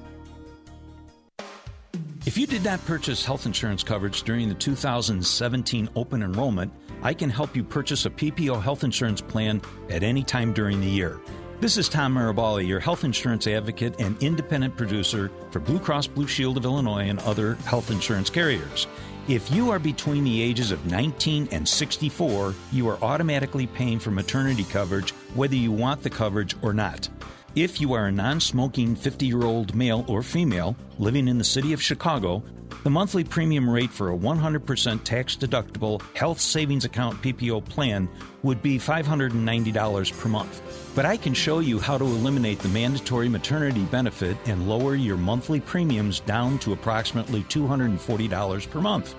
[2.26, 7.30] If you did not purchase health insurance coverage during the 2017 open enrollment, I can
[7.30, 11.20] help you purchase a PPO health insurance plan at any time during the year.
[11.60, 16.26] This is Tom Marabali, your health insurance advocate and independent producer for Blue Cross Blue
[16.26, 18.86] Shield of Illinois and other health insurance carriers.
[19.30, 24.10] If you are between the ages of 19 and 64, you are automatically paying for
[24.10, 27.08] maternity coverage whether you want the coverage or not.
[27.54, 31.44] If you are a non smoking 50 year old male or female living in the
[31.44, 32.42] city of Chicago,
[32.82, 38.08] the monthly premium rate for a 100% tax deductible health savings account PPO plan
[38.42, 40.92] would be $590 per month.
[40.94, 45.16] But I can show you how to eliminate the mandatory maternity benefit and lower your
[45.16, 49.14] monthly premiums down to approximately $240 per month.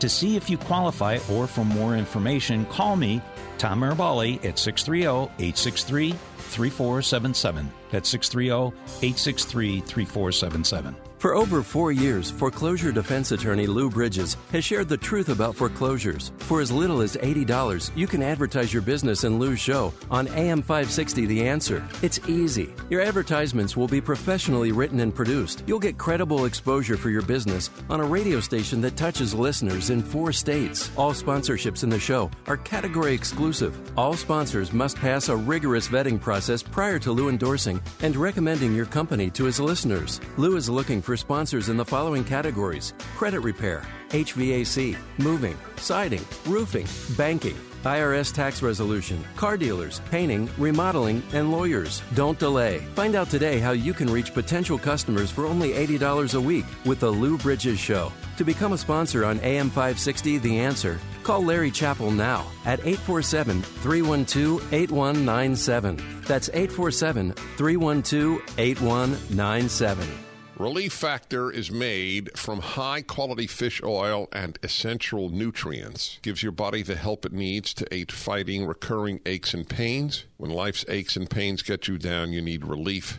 [0.00, 3.22] To see if you qualify or for more information, call me,
[3.58, 7.70] Tom Marabali, at 630 863 3477.
[7.90, 11.11] That's 630 863 3477.
[11.22, 16.32] For over four years, foreclosure defense attorney Lou Bridges has shared the truth about foreclosures.
[16.38, 20.62] For as little as $80, you can advertise your business in Lou's show on AM
[20.62, 21.86] 560 The Answer.
[22.02, 22.74] It's easy.
[22.90, 25.62] Your advertisements will be professionally written and produced.
[25.64, 30.02] You'll get credible exposure for your business on a radio station that touches listeners in
[30.02, 30.90] four states.
[30.96, 33.78] All sponsorships in the show are category exclusive.
[33.96, 38.86] All sponsors must pass a rigorous vetting process prior to Lou endorsing and recommending your
[38.86, 40.20] company to his listeners.
[40.36, 46.86] Lou is looking for sponsors in the following categories credit repair, HVAC, moving, siding, roofing,
[47.18, 47.56] banking.
[47.84, 52.00] IRS tax resolution, car dealers, painting, remodeling, and lawyers.
[52.14, 52.78] Don't delay.
[52.94, 57.00] Find out today how you can reach potential customers for only $80 a week with
[57.00, 58.10] The Lou Bridges Show.
[58.38, 63.60] To become a sponsor on AM 560 The Answer, call Larry Chappell now at 847
[63.60, 66.22] 312 8197.
[66.22, 70.31] That's 847 312 8197.
[70.62, 76.20] Relief Factor is made from high quality fish oil and essential nutrients.
[76.22, 80.24] Gives your body the help it needs to aid fighting recurring aches and pains.
[80.36, 83.18] When life's aches and pains get you down, you need relief.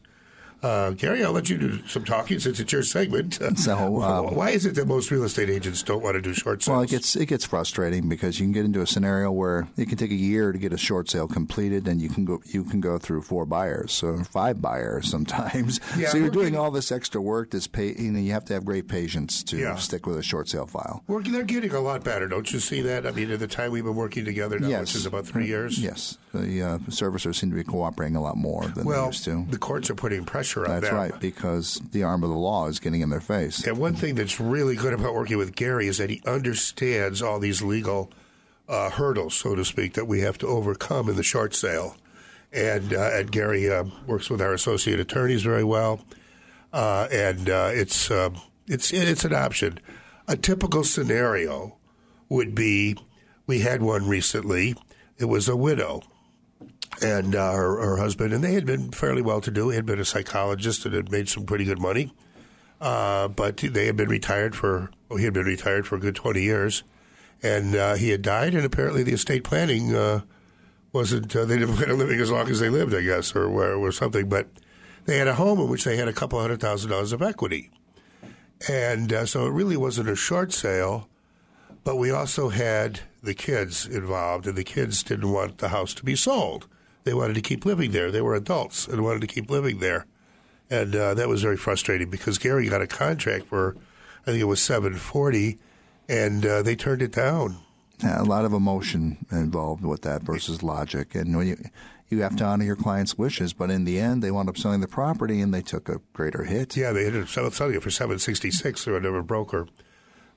[0.62, 3.38] Uh, Gary, I'll let you do some talking since it's your segment.
[3.58, 6.62] So, um, why is it that most real estate agents don't want to do short
[6.62, 6.72] sales?
[6.74, 9.88] Well, it gets it gets frustrating because you can get into a scenario where it
[9.88, 12.62] can take a year to get a short sale completed, and you can go you
[12.64, 15.80] can go through four buyers, or five buyers sometimes.
[15.96, 17.50] Yeah, so you're doing all this extra work.
[17.50, 19.74] This pay, you know, you have to have great patience to Yeah.
[19.76, 21.02] stick with a short sale file.
[21.06, 23.06] We're, they're getting a lot better, don't you see that?
[23.06, 25.46] I mean, at the time we've been working together now, yes, which is about three
[25.46, 25.78] years.
[25.78, 29.44] Yes, the uh, servicers seem to be cooperating a lot more than they used to.
[29.50, 30.96] the courts are putting pressure on That's them.
[30.96, 33.66] right, because the arm of the law is getting in their face.
[33.66, 37.38] And one thing that's really good about working with Gary is that he understands all
[37.38, 38.10] these legal
[38.68, 41.96] uh, hurdles, so to speak, that we have to overcome in the short sale.
[42.52, 46.00] And, uh, and Gary uh, works with our associate attorneys very well,
[46.72, 49.80] uh, and uh, it's um it's it's an option.
[50.26, 51.76] A typical scenario
[52.28, 52.96] would be
[53.46, 54.74] we had one recently.
[55.18, 56.02] It was a widow
[57.02, 59.68] and uh, her, her husband, and they had been fairly well to do.
[59.68, 62.12] He had been a psychologist and had made some pretty good money.
[62.80, 66.14] Uh, but they had been retired for, well, he had been retired for a good
[66.14, 66.84] 20 years.
[67.42, 70.22] And uh, he had died, and apparently the estate planning uh,
[70.92, 73.46] wasn't, uh, they didn't plan on living as long as they lived, I guess, or,
[73.48, 74.28] or something.
[74.28, 74.48] But
[75.04, 77.70] they had a home in which they had a couple hundred thousand dollars of equity.
[78.68, 81.08] And uh, so it really wasn't a short sale,
[81.84, 86.04] but we also had the kids involved, and the kids didn't want the house to
[86.04, 86.66] be sold.
[87.08, 88.10] They wanted to keep living there.
[88.10, 90.04] They were adults and wanted to keep living there.
[90.68, 93.76] And uh, that was very frustrating because Gary got a contract for,
[94.26, 95.58] I think it was 740,
[96.06, 97.56] and uh, they turned it down.
[98.02, 101.56] Yeah, a lot of emotion involved with that versus logic, and when you
[102.10, 103.54] you have to honor your client's wishes.
[103.54, 106.44] But in the end, they wound up selling the property, and they took a greater
[106.44, 106.76] hit.
[106.76, 109.66] Yeah, they ended up sell- selling it for 766 through another broker.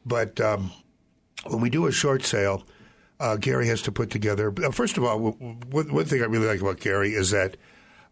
[0.05, 0.71] But um,
[1.45, 2.63] when we do a short sale,
[3.21, 4.53] uh, Gary has to put together.
[4.63, 7.55] Uh, first of all, w- w- one thing I really like about Gary is that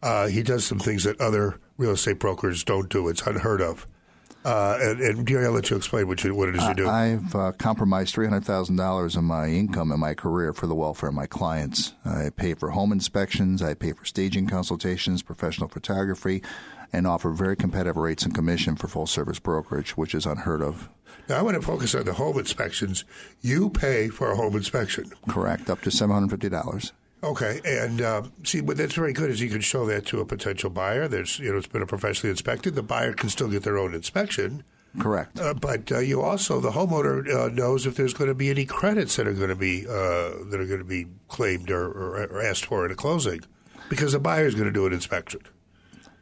[0.02, 3.10] uh, he does some things that other real estate brokers don't do.
[3.10, 3.88] It's unheard of.
[4.46, 6.88] Uh, and, and Gary, I'll let you explain what, you, what it is you do.
[6.88, 10.76] I've uh, compromised three hundred thousand dollars of my income in my career for the
[10.76, 11.94] welfare of my clients.
[12.06, 16.42] I pay for home inspections, I pay for staging consultations, professional photography,
[16.94, 20.88] and offer very competitive rates and commission for full service brokerage, which is unheard of.
[21.30, 23.06] Now, I want to focus on the home inspections.
[23.42, 25.12] You pay for a home inspection.
[25.28, 26.92] Correct, up to seven hundred fifty dollars.
[27.22, 29.30] Okay, and uh, see, but that's very good.
[29.30, 31.08] Is you can show that to a potential buyer.
[31.08, 32.76] There's, you know, it's been a professionally inspected.
[32.76, 34.64] The buyer can still get their own inspection.
[34.98, 35.40] Correct.
[35.40, 38.66] Uh, but uh, you also, the homeowner uh, knows if there's going to be any
[38.66, 42.24] credits that are going to be uh, that are going to be claimed or, or,
[42.24, 43.42] or asked for at a closing,
[43.90, 45.42] because the buyer is going to do an inspection.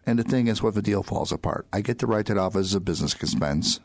[0.06, 1.68] And the thing is, what if the deal falls apart?
[1.72, 3.80] I get to write it off as a business expense.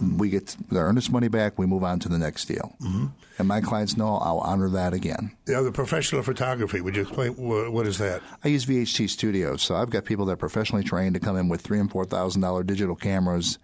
[0.00, 1.58] We get the earnest money back.
[1.58, 2.74] We move on to the next deal.
[2.82, 3.06] Mm-hmm.
[3.38, 5.32] And my clients know I'll honor that again.
[5.46, 6.80] Now, the professional photography.
[6.80, 8.22] Would you explain what, what is that?
[8.44, 11.48] I use VHT Studios, so I've got people that are professionally trained to come in
[11.48, 13.58] with three and four thousand dollar digital cameras,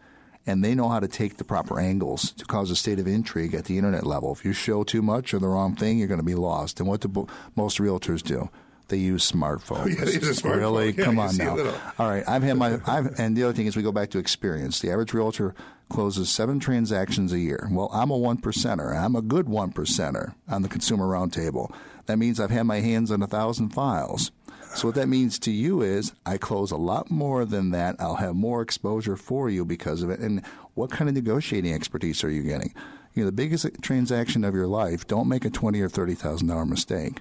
[0.46, 3.54] and they know how to take the proper angles to cause a state of intrigue
[3.54, 4.32] at the internet level.
[4.32, 6.80] If you show too much or the wrong thing, you're going to be lost.
[6.80, 8.50] And what do bo- most realtors do?
[8.90, 9.86] They use smartphones.
[9.98, 10.56] Yeah, they use a smartphone.
[10.58, 10.90] Really?
[10.92, 11.56] Yeah, Come on now.
[11.98, 12.78] All right, I've had my.
[12.86, 14.80] I've, and the other thing is, we go back to experience.
[14.80, 15.54] The average realtor
[15.88, 17.68] closes seven transactions a year.
[17.70, 18.94] Well, I'm a one percenter.
[18.96, 21.74] I'm a good one percenter on the Consumer Roundtable.
[22.06, 24.30] That means I've had my hands on a thousand files.
[24.74, 27.96] So what that means to you is I close a lot more than that.
[27.98, 30.20] I'll have more exposure for you because of it.
[30.20, 32.72] And what kind of negotiating expertise are you getting?
[33.14, 35.08] You know, the biggest transaction of your life.
[35.08, 37.18] Don't make a twenty or thirty thousand dollar mistake.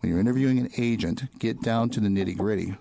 [0.00, 2.76] When you're interviewing an agent, get down to the nitty gritty.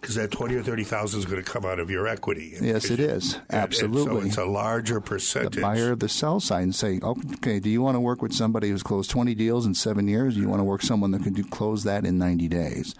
[0.00, 2.56] Because that twenty or thirty thousand is going to come out of your equity.
[2.60, 3.34] Yes, it is.
[3.34, 4.20] And- and Absolutely.
[4.22, 5.56] so it's a larger percentage.
[5.56, 8.32] the buyer of the sell side and say, okay, do you want to work with
[8.32, 10.34] somebody who's closed 20 deals in seven years?
[10.34, 12.94] Do you want to work someone that can do, close that in 90 days?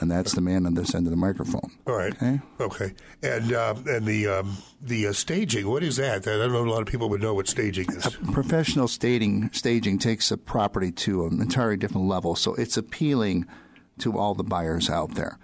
[0.00, 1.70] And that's the man on this end of the microphone.
[1.86, 2.14] All right.
[2.14, 2.40] Okay.
[2.60, 2.94] Okay.
[3.22, 5.68] And um, and the um, the uh, staging.
[5.68, 6.26] What is that?
[6.26, 6.64] I don't know.
[6.64, 8.06] A lot of people would know what staging is.
[8.32, 13.46] Professional staging, staging takes a property to an entirely different level, so it's appealing
[13.98, 15.38] to all the buyers out there.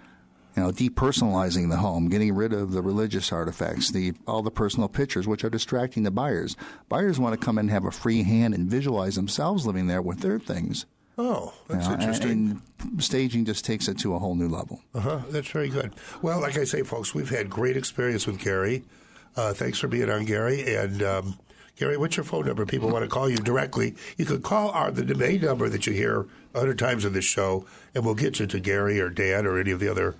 [0.55, 4.87] You know, depersonalizing the home, getting rid of the religious artifacts, the all the personal
[4.87, 6.55] pictures, which are distracting the buyers.
[6.89, 10.01] Buyers want to come in and have a free hand and visualize themselves living there
[10.01, 10.85] with their things.
[11.17, 12.61] Oh, that's You know, and- interesting.
[12.91, 14.81] And staging just takes it to a whole new level.
[14.93, 15.19] Uh huh.
[15.29, 15.93] That's very good.
[16.21, 18.83] Well, like I say, folks, we've had great experience with Gary.
[19.35, 20.75] Uh, thanks for being on, Gary.
[20.75, 21.39] And um,
[21.77, 22.65] Gary, what's your phone number?
[22.65, 23.95] People want to call you directly.
[24.17, 27.25] You could call our the main number that you hear a hundred times in this
[27.25, 30.15] show, and we'll get you to Gary or Dan or any of the other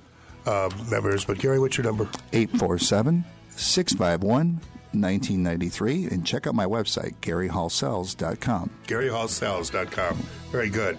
[0.45, 1.25] uh, members.
[1.25, 2.09] But Gary, what's your number?
[2.33, 4.59] 847 651
[5.01, 6.05] 1993.
[6.05, 8.69] And check out my website, GaryHallSells.com.
[8.87, 10.17] GaryHallSells.com.
[10.51, 10.97] Very good.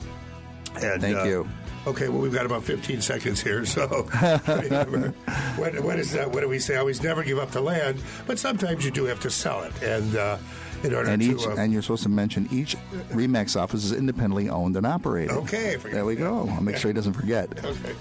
[0.83, 1.49] And, Thank uh, you.
[1.87, 3.65] Okay, well, we've got about 15 seconds here.
[3.65, 6.31] So, what, what is that?
[6.33, 6.75] What do we say?
[6.75, 9.73] I Always never give up the land, but sometimes you do have to sell it.
[9.83, 10.39] And uh,
[10.83, 11.31] in order And to.
[11.33, 12.77] each, uh, and you're supposed to mention each
[13.11, 15.31] Remax office is independently owned and operated.
[15.37, 16.49] Okay, there we go.
[16.51, 17.49] I'll make sure he doesn't forget.
[17.65, 17.95] Okay.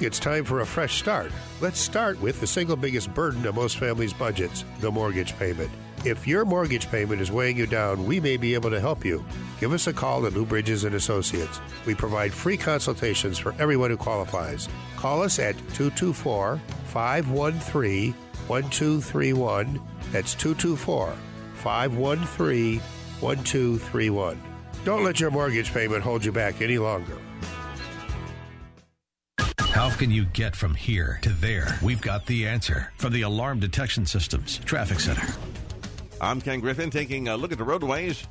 [0.00, 1.30] It's time for a fresh start.
[1.60, 5.70] Let's start with the single biggest burden of most families' budgets the mortgage payment.
[6.04, 9.24] If your mortgage payment is weighing you down, we may be able to help you.
[9.60, 11.60] Give us a call at Lou Bridges and Associates.
[11.86, 14.68] We provide free consultations for everyone who qualifies.
[14.96, 18.12] Call us at 224 513
[18.48, 19.80] 1231.
[20.10, 21.14] That's 224
[21.54, 22.80] 513
[23.20, 24.42] 1231.
[24.84, 27.16] Don't let your mortgage payment hold you back any longer.
[29.58, 31.78] How can you get from here to there?
[31.82, 35.26] We've got the answer from the Alarm Detection Systems Traffic Center.
[36.20, 38.26] I'm Ken Griffin taking a look at the roadways.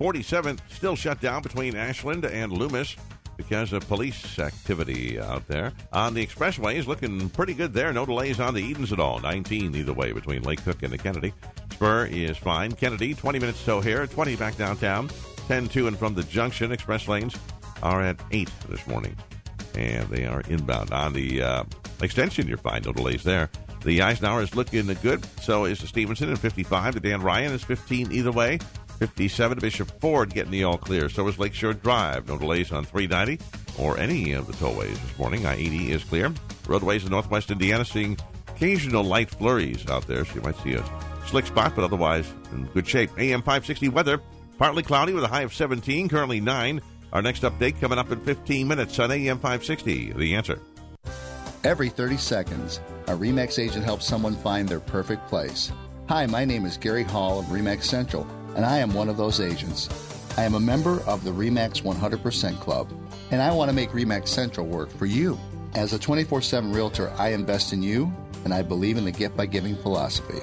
[0.00, 2.96] 47th still shut down between Ashland and Loomis
[3.36, 5.72] because of police activity out there.
[5.92, 7.92] On the expressways, looking pretty good there.
[7.92, 9.20] No delays on the Edens at all.
[9.20, 11.32] 19 either way between Lake Cook and the Kennedy.
[11.72, 12.72] Spur is fine.
[12.72, 15.10] Kennedy, 20 minutes so here, 20 back downtown.
[15.48, 16.72] 10 to and from the junction.
[16.72, 17.36] Express lanes
[17.82, 19.16] are at 8 this morning.
[19.76, 20.92] And they are inbound.
[20.92, 21.64] On the uh,
[22.02, 22.82] extension, you're fine.
[22.82, 23.50] No delays there.
[23.84, 25.24] The Eisenhower is looking good.
[25.42, 26.94] So is Stevenson at 55.
[26.94, 28.58] The Dan Ryan is 15 either way.
[28.98, 31.08] 57 to Bishop Ford getting the all clear.
[31.08, 32.28] So is Lakeshore Drive.
[32.28, 33.44] No delays on 390
[33.78, 35.46] or any of the tollways this morning.
[35.46, 36.32] I 80 is clear.
[36.66, 38.16] Roadways in northwest Indiana seeing
[38.48, 40.24] occasional light flurries out there.
[40.24, 40.84] So you might see a
[41.26, 43.10] slick spot, but otherwise in good shape.
[43.18, 44.20] AM 560 weather.
[44.58, 46.80] Partly cloudy with a high of 17, currently 9.
[47.12, 50.12] Our next update coming up in 15 minutes on AM 560.
[50.12, 50.60] The answer.
[51.64, 55.72] Every 30 seconds, a REMAX agent helps someone find their perfect place.
[56.08, 59.40] Hi, my name is Gary Hall of REMAX Central, and I am one of those
[59.40, 59.88] agents.
[60.36, 62.92] I am a member of the REMAX 100% Club,
[63.30, 65.38] and I want to make REMAX Central work for you.
[65.74, 68.12] As a 24 7 realtor, I invest in you,
[68.44, 70.40] and I believe in the gift by Giving philosophy.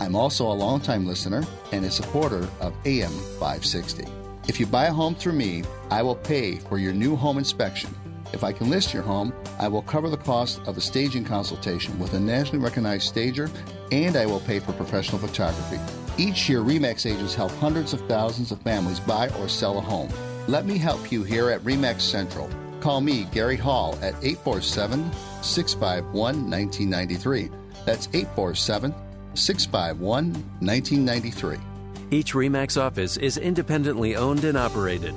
[0.00, 4.21] I'm also a longtime listener and a supporter of AM 560.
[4.48, 7.94] If you buy a home through me, I will pay for your new home inspection.
[8.32, 11.96] If I can list your home, I will cover the cost of a staging consultation
[11.98, 13.48] with a nationally recognized stager,
[13.92, 15.78] and I will pay for professional photography.
[16.18, 20.08] Each year, REMAX agents help hundreds of thousands of families buy or sell a home.
[20.48, 22.50] Let me help you here at REMAX Central.
[22.80, 25.12] Call me, Gary Hall, at 847
[25.42, 27.48] 651 1993.
[27.84, 28.92] That's 847
[29.34, 31.71] 651 1993.
[32.12, 35.14] Each REMAX office is independently owned and operated.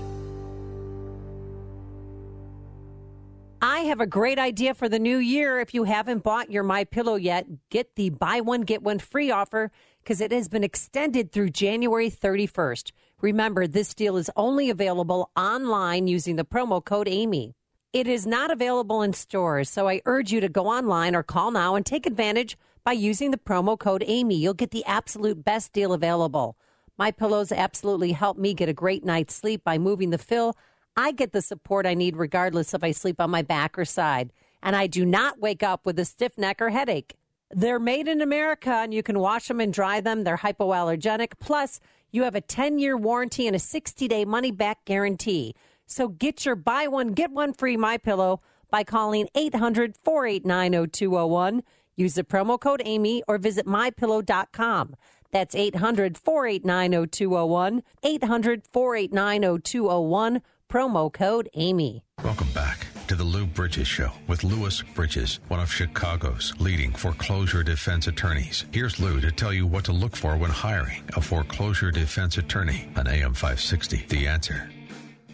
[3.62, 5.60] I have a great idea for the new year.
[5.60, 9.30] If you haven't bought your My Pillow yet, get the buy one get one free
[9.30, 9.72] offer
[10.02, 12.94] because it has been extended through January 31st.
[13.20, 17.56] Remember, this deal is only available online using the promo code Amy.
[17.92, 21.52] It is not available in stores, so I urge you to go online or call
[21.52, 24.36] now and take advantage by using the promo code Amy.
[24.36, 26.56] You'll get the absolute best deal available.
[26.98, 30.56] My pillows absolutely help me get a great night's sleep by moving the fill
[30.98, 34.32] I get the support I need regardless if I sleep on my back or side,
[34.64, 37.18] and I do not wake up with a stiff neck or headache.
[37.52, 40.24] They're made in America and you can wash them and dry them.
[40.24, 41.34] They're hypoallergenic.
[41.40, 41.80] Plus,
[42.12, 45.54] you have a 10 year warranty and a 60 day money back guarantee.
[45.86, 48.42] So get your buy one, get one free My Pillow
[48.72, 51.62] by calling 800 489 0201.
[51.98, 54.96] Use the promo code Amy or visit mypillow.com.
[55.36, 57.84] That's 800 489 0201.
[58.04, 60.42] 800 489 0201.
[60.72, 62.06] Promo code Amy.
[62.24, 67.64] Welcome back to the Lou Bridges Show with Louis Bridges, one of Chicago's leading foreclosure
[67.64, 68.64] defense attorneys.
[68.72, 72.88] Here's Lou to tell you what to look for when hiring a foreclosure defense attorney
[72.96, 74.06] on AM 560.
[74.08, 74.72] The answer.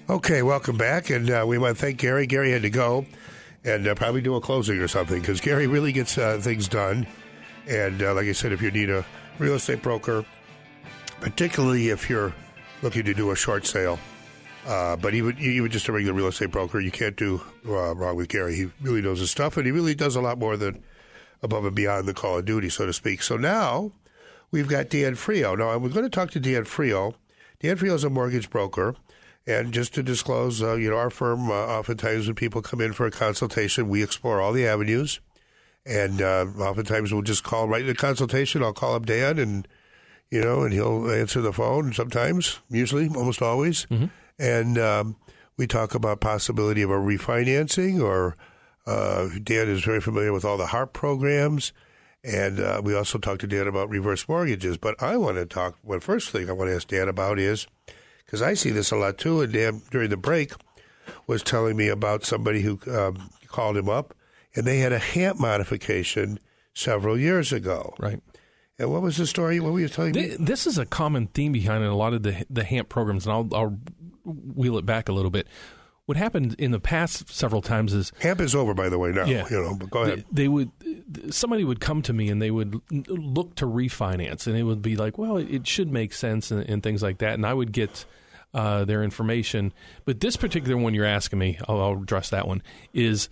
[0.09, 1.11] Okay, welcome back.
[1.11, 2.25] And uh, we want to thank Gary.
[2.25, 3.05] Gary had to go
[3.63, 7.05] and uh, probably do a closing or something because Gary really gets uh, things done.
[7.67, 9.05] And uh, like I said, if you need a
[9.39, 10.25] real estate broker,
[11.19, 12.33] particularly if you're
[12.81, 13.99] looking to do a short sale,
[14.67, 18.15] uh, but even even just a regular real estate broker, you can't do uh, wrong
[18.15, 18.55] with Gary.
[18.55, 20.83] He really knows his stuff, and he really does a lot more than
[21.41, 23.23] above and beyond the call of duty, so to speak.
[23.23, 23.91] So now
[24.51, 25.55] we've got Dan Frio.
[25.55, 27.15] Now we're going to talk to Dan Frio.
[27.59, 28.95] Dan Frio is a mortgage broker.
[29.47, 32.93] And just to disclose, uh, you know, our firm, uh, oftentimes when people come in
[32.93, 35.19] for a consultation, we explore all the avenues.
[35.85, 38.63] And uh, oftentimes we'll just call right in the consultation.
[38.63, 39.67] I'll call up Dan and,
[40.29, 43.85] you know, and he'll answer the phone sometimes, usually, almost always.
[43.87, 44.05] Mm-hmm.
[44.37, 45.15] And um,
[45.57, 48.37] we talk about possibility of a refinancing or
[48.85, 51.73] uh, Dan is very familiar with all the HARP programs.
[52.23, 54.77] And uh, we also talked to Dan about reverse mortgages.
[54.77, 57.65] But I want to talk, well, first thing I want to ask Dan about is,
[58.25, 59.41] because I see this a lot too.
[59.41, 60.53] And Dan, during the break,
[61.27, 64.13] was telling me about somebody who um, called him up,
[64.55, 66.39] and they had a HAMP modification
[66.73, 67.93] several years ago.
[67.99, 68.21] Right.
[68.79, 69.59] And what was the story?
[69.59, 70.35] What were you telling me?
[70.39, 73.49] This is a common theme behind a lot of the the HAMP programs, and I'll,
[73.53, 73.79] I'll
[74.25, 75.47] wheel it back a little bit.
[76.05, 79.11] What happened in the past several times is HAMP is over, by the way.
[79.11, 79.47] Now, Yeah.
[79.51, 79.75] you know.
[79.75, 80.25] But go ahead.
[80.31, 80.71] They, they would
[81.29, 84.95] somebody would come to me and they would look to refinance, and it would be
[84.95, 88.05] like, well, it should make sense and, and things like that, and I would get.
[88.53, 89.71] Uh, their information,
[90.03, 92.61] but this particular one you're asking me, I'll, I'll address that one.
[92.93, 93.29] Is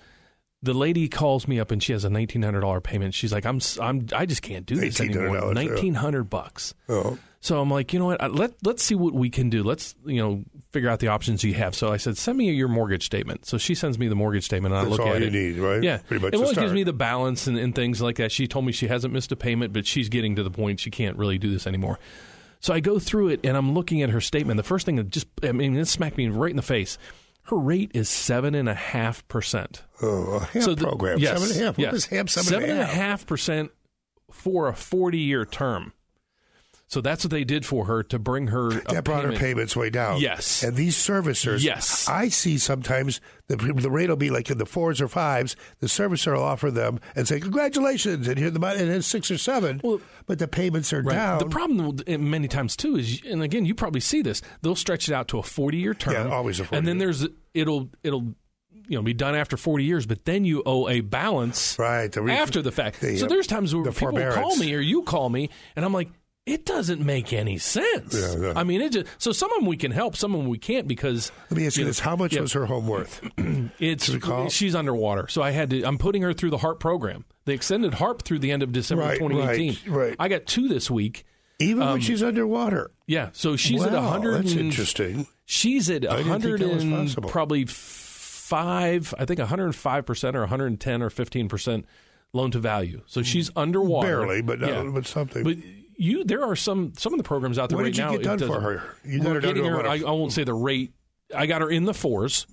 [0.62, 3.14] the lady calls me up and she has a nineteen hundred dollar payment.
[3.14, 5.30] She's like, I'm, I'm, I just can't do this anymore.
[5.30, 5.54] $1,900, yeah.
[5.54, 6.74] Nineteen hundred bucks.
[6.88, 7.18] Oh.
[7.42, 8.36] So I'm like, you know what?
[8.36, 9.64] Let let's see what we can do.
[9.64, 11.74] Let's you know figure out the options you have.
[11.74, 13.46] So I said, send me your mortgage statement.
[13.46, 15.34] So she sends me the mortgage statement, and I That's look all at you it.
[15.34, 15.82] need, right?
[15.82, 18.32] Yeah, Pretty much It gives me the balance and, and things like that.
[18.34, 20.92] She told me she hasn't missed a payment, but she's getting to the point she
[20.92, 21.98] can't really do this anymore.
[22.60, 24.58] So I go through it and I'm looking at her statement.
[24.58, 26.98] The first thing that just I mean it smacked me right in the face.
[27.44, 29.84] Her rate is seven and a half percent.
[30.02, 31.18] Oh, a HAMP program.
[31.20, 31.78] Yes, Seven and a half.
[31.78, 31.94] What yes.
[31.96, 32.96] is HAMP seven and a Seven and a half?
[32.96, 33.72] half percent
[34.32, 35.94] for a forty year term.
[36.90, 38.72] So that's what they did for her to bring her.
[38.72, 40.20] That brought her payments way down.
[40.20, 40.64] Yes.
[40.64, 42.10] And these servicers, Yes.
[42.10, 45.56] I see sometimes the, the rate will be like in the fours or fives.
[45.82, 49.30] The servicer will offer them and say, congratulations, and here the money, and it's six
[49.30, 51.14] or seven, Well, but the payments are Right.
[51.14, 51.38] down.
[51.40, 54.42] The problem many times too is, and again, you probably see this.
[54.64, 56.14] They'll stretch it out to a forty-year term.
[56.14, 58.34] Yeah, always a 40 And then there's it'll it'll
[58.88, 62.24] you know be done after forty years, but then you owe a balance right the
[62.32, 63.00] after the fact.
[63.02, 65.86] the, so uh, there's times where the people call me or you call me, and
[65.86, 66.10] I'm like.
[66.46, 68.16] It doesn't make any sense.
[68.16, 68.54] Yeah, yeah.
[68.56, 70.58] I mean, it just so some of them we can help, some of them we
[70.58, 71.32] can't because.
[71.52, 72.42] Let me ask you know, this: How much yeah.
[72.42, 73.22] was her home worth?
[73.80, 74.10] It's
[74.54, 75.84] she's underwater, so I had to.
[75.84, 77.26] I'm putting her through the HARP program.
[77.46, 79.92] They extended HARP through the end of December Right, 2018.
[79.94, 80.16] right, right.
[80.20, 81.26] I got two this week.
[81.60, 82.92] Even when Um, she's underwater.
[83.06, 84.44] Yeah, so she's at 100.
[84.44, 85.28] that's interesting.
[85.46, 89.14] She's at I didn't think 100 and probably five.
[89.20, 91.86] I think 105 percent or 110 or 15 percent
[92.34, 93.02] loan to value.
[93.08, 94.92] So she's underwater, Barely, but, no, Yeah.
[94.94, 95.44] but something.
[95.44, 95.58] But
[96.00, 98.12] you, there are some some of the programs out there What right did you now.
[98.14, 98.84] get done for her?
[99.04, 99.76] You got her to her.
[99.78, 100.94] what, I, I won't say the rate.
[101.36, 102.48] I got her in the fours.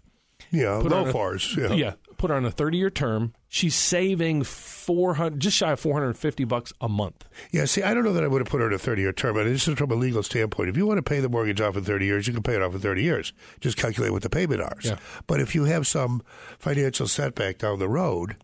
[0.50, 1.56] Yeah, Put her low on a- fours.
[1.56, 1.94] Yeah.
[2.18, 3.32] put her on a 30 year term.
[3.48, 7.24] She's saving 400, just shy of 450 bucks a month.
[7.52, 9.12] Yeah, see, I don't know that I would have put her in a 30 year
[9.12, 9.36] term.
[9.38, 10.68] And this is from a legal standpoint.
[10.68, 12.62] If you want to pay the mortgage off in 30 years, you can pay it
[12.62, 13.32] off in 30 years.
[13.60, 14.76] Just calculate what the payment are.
[14.82, 14.98] Yeah.
[15.26, 16.22] But if you have some
[16.58, 18.36] financial setback down the road,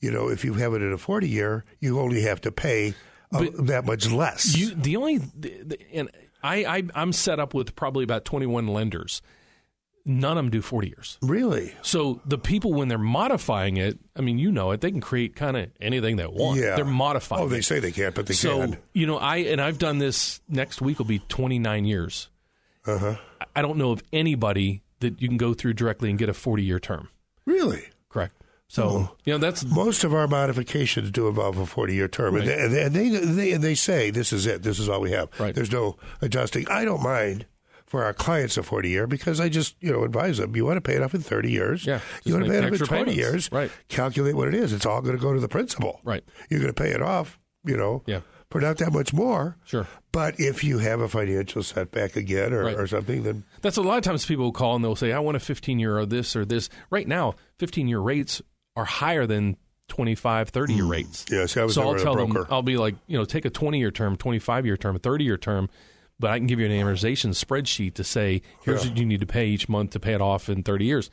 [0.00, 2.94] you know, if you have it in a 40 year, you only have to pay
[3.32, 4.56] uh, that much less.
[4.56, 6.10] You the only the, the, and
[6.42, 9.22] I, I I'm set up with probably about 21 lenders.
[10.06, 11.18] None of them do 40 years.
[11.20, 11.74] Really?
[11.82, 15.36] So the people when they're modifying it, I mean, you know it, they can create
[15.36, 16.58] kind of anything they want.
[16.58, 16.74] Yeah.
[16.74, 17.42] They're modifying.
[17.42, 17.44] It.
[17.44, 17.64] Oh, they it.
[17.64, 18.72] say they can't, but they so, can.
[18.72, 20.40] So you know, I and I've done this.
[20.48, 22.28] Next week will be 29 years.
[22.86, 23.16] Uh huh.
[23.54, 26.62] I don't know of anybody that you can go through directly and get a 40
[26.62, 27.08] year term.
[27.44, 27.88] Really?
[28.72, 29.16] So Oh.
[29.24, 32.46] you know that's most of our modifications do involve a 40 year term, Right.
[32.46, 35.28] and, they, and they, they they say this is it, this is all we have.
[35.40, 35.52] Right.
[35.52, 36.68] There's no adjusting.
[36.68, 37.46] I don't mind
[37.86, 40.76] for our clients a 40 year because I just, you know, advise them you want
[40.76, 41.84] to pay it off in 30 years.
[41.84, 41.98] Yeah.
[42.22, 43.16] You want to pay it off in 20 payments.
[43.16, 43.50] years.
[43.50, 43.72] Right.
[43.88, 44.72] Calculate what it is.
[44.72, 46.00] It's all going to go to the principal.
[46.04, 46.22] Right.
[46.48, 48.20] You're going to pay it off, you know, Yeah.
[48.52, 49.56] for not that much more.
[49.64, 49.88] Sure.
[50.12, 52.76] But if you have a financial setback again or, Right.
[52.76, 55.18] or something, then That's a lot of times people will call and they'll say, I
[55.18, 56.68] want a 15 year or this or this.
[56.90, 58.40] Right now, 15 year rates
[58.76, 59.56] are higher than
[59.88, 60.90] 25, 30 year hmm.
[60.90, 61.26] rates.
[61.30, 62.46] Yeah, see, I was so I'll tell them.
[62.50, 65.36] I'll be like, you know, take a 20 year term, 25 year term, 30 year
[65.36, 65.68] term,
[66.18, 68.90] but I can give you an amortization spreadsheet to say, here's Yeah.
[68.90, 71.10] what you need to pay each month to pay it off in 30 years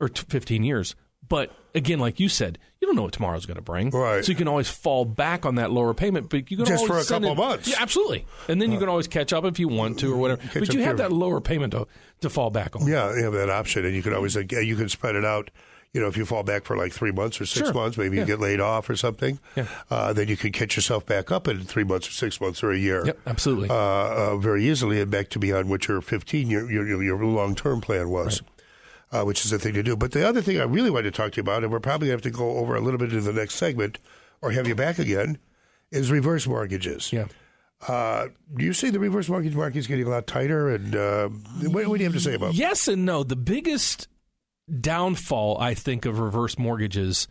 [0.00, 0.94] or t- 15 years.
[1.28, 3.90] But again, like you said, you don't know what tomorrow's going to bring.
[3.90, 4.24] Right.
[4.24, 7.06] So you can always fall back on that lower payment, but you can Just always
[7.06, 7.68] for a couple it- months.
[7.68, 8.26] Yeah, absolutely.
[8.48, 10.20] And then you can always catch up if you want to or mm-hmm.
[10.20, 10.42] whatever.
[10.54, 11.86] But you have that lower payment to,
[12.22, 12.86] to fall back on.
[12.86, 15.50] Yeah, you have that option, and you can always like, you can spread it out.
[15.92, 17.74] You know, if you fall back for like three months or six Sure.
[17.74, 18.22] months, maybe Yeah.
[18.22, 19.40] you get laid off or something.
[19.56, 19.66] Yeah.
[19.90, 22.70] Uh, then you can catch yourself back up in three months or six months or
[22.70, 23.04] a year.
[23.06, 23.70] Yep, absolutely.
[23.70, 27.54] Uh, uh, very easily, and back to beyond what your fifteen year your, your long
[27.56, 28.40] term plan was.
[29.12, 29.96] Uh, which is the thing to do.
[29.96, 32.06] But the other thing I really wanted to talk to you about, and we're probably
[32.06, 33.98] going to have to go over a little bit in the next segment,
[34.40, 35.38] or have you back again,
[35.90, 37.12] is reverse mortgages.
[37.12, 37.24] Yeah.
[37.88, 40.68] Uh, do you see the reverse mortgage market is getting a lot tighter?
[40.68, 42.54] And uh, what, what do you have to say about?
[42.54, 43.24] Yes and no.
[43.24, 44.06] The biggest
[44.80, 47.28] downfall, I think, of reverse mortgages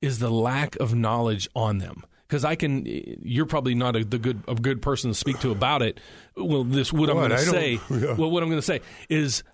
[0.00, 2.04] is the lack of knowledge on them.
[2.28, 5.52] Because I can, you're probably not a the good a good person to speak to
[5.52, 6.00] about it.
[6.36, 7.80] Well, this what I'm going to say.
[7.90, 8.14] Yeah.
[8.14, 9.44] Well, what I'm going to say is,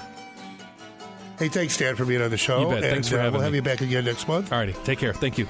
[1.37, 2.61] Hey, thanks, Dan, for being on the show.
[2.61, 2.83] You bet.
[2.83, 3.57] And, Thanks for uh, having We'll have me.
[3.57, 4.51] you back again next month.
[4.53, 4.73] All righty.
[4.83, 5.13] Take care.
[5.13, 5.47] Thank you.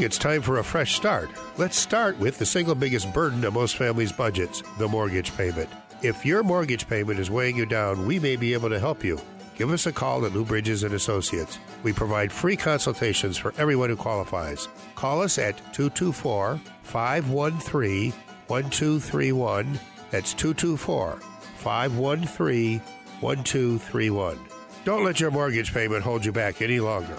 [0.00, 1.28] It's time for a fresh start.
[1.56, 5.68] Let's start with the single biggest burden of most families' budgets the mortgage payment.
[6.02, 9.20] If your mortgage payment is weighing you down, we may be able to help you.
[9.56, 11.58] Give us a call at Lou Bridges and Associates.
[11.82, 14.68] We provide free consultations for everyone who qualifies.
[14.94, 18.12] Call us at 224 513
[18.46, 19.80] 1231.
[20.12, 21.18] That's 224
[21.56, 22.78] 513
[23.18, 24.38] 1231.
[24.84, 27.16] Don't let your mortgage payment hold you back any longer.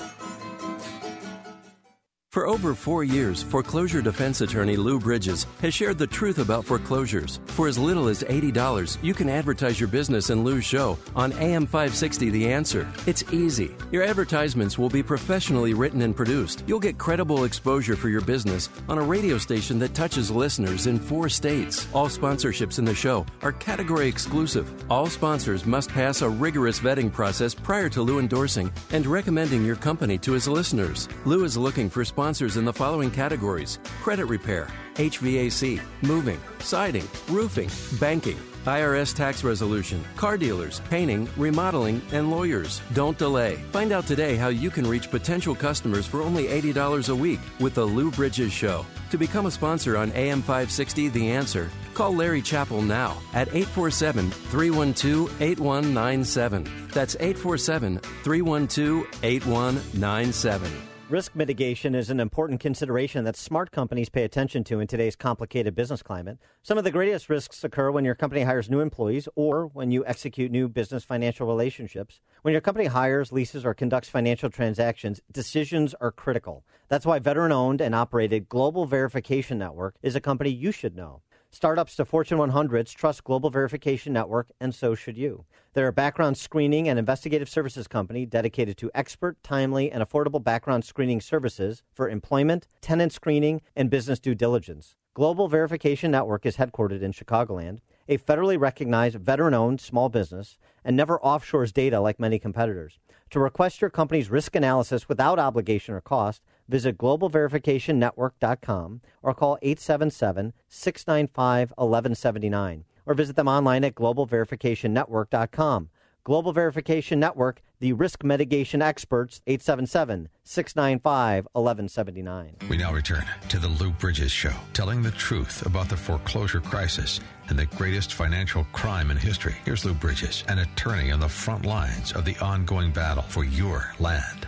[2.32, 7.40] For over four years, foreclosure defense attorney Lou Bridges has shared the truth about foreclosures.
[7.48, 11.66] For as little as $80, you can advertise your business in Lou's show on AM
[11.66, 12.88] 560 The Answer.
[13.08, 13.76] It's easy.
[13.92, 16.64] Your advertisements will be professionally written and produced.
[16.68, 21.00] You'll get credible exposure for your business on a radio station that touches listeners in
[21.00, 21.88] four states.
[21.96, 24.72] All sponsorships in the show are category exclusive.
[24.92, 29.78] All sponsors must pass a rigorous vetting process prior to Lou endorsing and recommending your
[29.78, 31.10] company to his listeners.
[31.26, 37.72] Lou is looking for sponsors in the following categories credit repair, HVAC, moving, siding, roofing,
[38.00, 38.38] banking.
[38.66, 42.82] IRS tax resolution, car dealers, painting, remodeling, and lawyers.
[42.94, 43.56] Don't delay.
[43.72, 47.74] Find out today how you can reach potential customers for only $80 a week with
[47.74, 48.86] The Lou Bridges Show.
[49.10, 54.30] To become a sponsor on AM 560 The Answer, call Larry Chappell now at 847
[54.30, 56.90] 312 8197.
[56.94, 60.89] That's 847 312 8197.
[61.10, 65.74] Risk mitigation is an important consideration that smart companies pay attention to in today's complicated
[65.74, 66.38] business climate.
[66.62, 70.06] Some of the greatest risks occur when your company hires new employees or when you
[70.06, 72.22] execute new business financial relationships.
[72.44, 76.64] When your company hires, leases, or conducts financial transactions, decisions are critical.
[76.90, 81.24] That's why veteran owned and operated Global Verification Network is a company you should know.
[81.52, 85.46] Startups to Fortune 100s trust Global Verification Network, and so should you.
[85.74, 90.86] They're a background screening and investigative services company dedicated to expert, timely, and affordable background
[90.86, 94.96] screening services for employment, tenant screening, and business due diligence.
[95.16, 100.96] Global Verification Network is headquartered in Chicagoland, a federally recognized veteran owned small business, and
[100.96, 103.00] never offshores data like many competitors.
[103.32, 110.54] To request your company's risk analysis without obligation or cost, visit globalverificationnetwork.com or call 877
[110.70, 115.90] 695 1179 or visit them online at globalverificationnetwork.com.
[116.24, 122.58] Global Verification Network, the risk mitigation experts, 877 695 1179.
[122.70, 127.20] We now return to the Lou Bridges Show, telling the truth about the foreclosure crisis
[127.48, 129.56] and the greatest financial crime in history.
[129.66, 133.92] Here's Lou Bridges, an attorney on the front lines of the ongoing battle for your
[134.00, 134.48] land.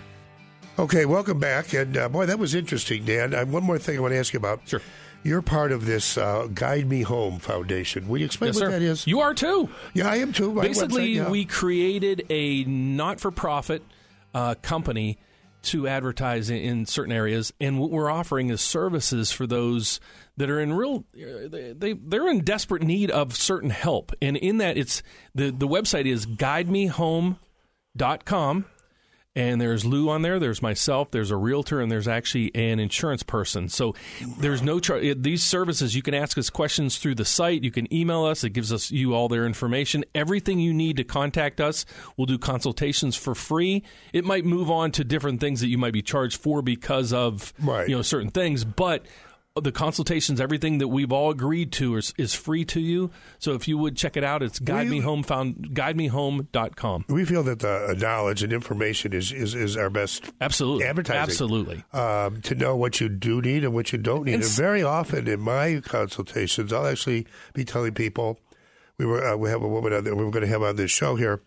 [0.80, 1.74] Okay, welcome back.
[1.74, 3.34] And uh, boy, that was interesting, Dan.
[3.36, 4.62] Uh, one more thing I want to ask you about.
[4.66, 4.82] Sure.
[5.24, 8.08] You're part of this uh, Guide Me Home Foundation.
[8.08, 8.72] Will you explain Yes, what sir.
[8.72, 9.06] that is?
[9.06, 9.70] You are too.
[9.94, 10.60] Yeah, I am too.
[10.60, 11.30] Basically, website, yeah.
[11.30, 13.84] we created a not-for-profit
[14.34, 15.20] uh, company
[15.64, 20.00] to advertise in, in certain areas, and what we're offering is services for those
[20.38, 24.12] that are in real they, they they're in desperate need of certain help.
[24.24, 25.04] And in that, it's
[25.36, 28.66] the the website is guidemehome.com.
[29.34, 30.40] And there's Lou on there.
[30.40, 31.12] There's myself.
[31.12, 33.70] There's a realtor, and there's actually an insurance person.
[33.70, 33.96] So
[34.40, 35.22] there's no charge.
[35.22, 37.64] These services you can ask us questions through the site.
[37.64, 38.44] You can email us.
[38.44, 40.04] It gives us you all their information.
[40.14, 41.86] Everything you need to contact us.
[42.18, 43.84] We'll do consultations for free.
[44.12, 47.54] It might move on to different things that you might be charged for because of
[47.88, 49.06] you know certain things, but
[49.60, 53.12] the consultations, everything that we've all agreed to is, is free to you.
[53.38, 57.06] So if you would check it out, it's guide me home found guidemehome.com.
[57.10, 61.22] We feel that the knowledge and information is, is, is our best absolutely advertising.
[61.22, 61.84] Absolutely.
[61.92, 64.36] Um, to know what you do need and what you don't need.
[64.36, 68.40] And And, very often in my consultations, I'll actually be telling people
[68.98, 70.78] we were uh, we have a woman on there, we were going to have on
[70.78, 71.42] this show here.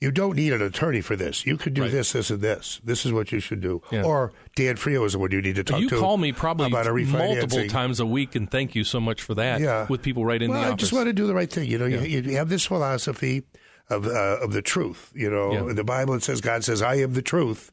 [0.00, 1.46] You don't need an attorney for this.
[1.46, 1.90] You could do Right.
[1.90, 2.80] this, this, and this.
[2.84, 3.80] This is what you should do.
[3.90, 4.02] Yeah.
[4.02, 5.82] Or Dan Frio is the one you need to talk to.
[5.82, 7.12] you call me probably about a refinancing.
[7.40, 9.60] multiple times a week, and thank you so much for that.
[9.60, 9.86] Yeah.
[9.88, 10.80] with people right in well, the I office.
[10.80, 11.70] just want to do the right thing.
[11.70, 12.02] You know, Yeah.
[12.02, 13.44] you, you have this philosophy
[13.88, 15.10] of uh, of the truth.
[15.14, 15.60] You know, Yeah.
[15.70, 17.70] in the Bible it says God says, "I am the truth."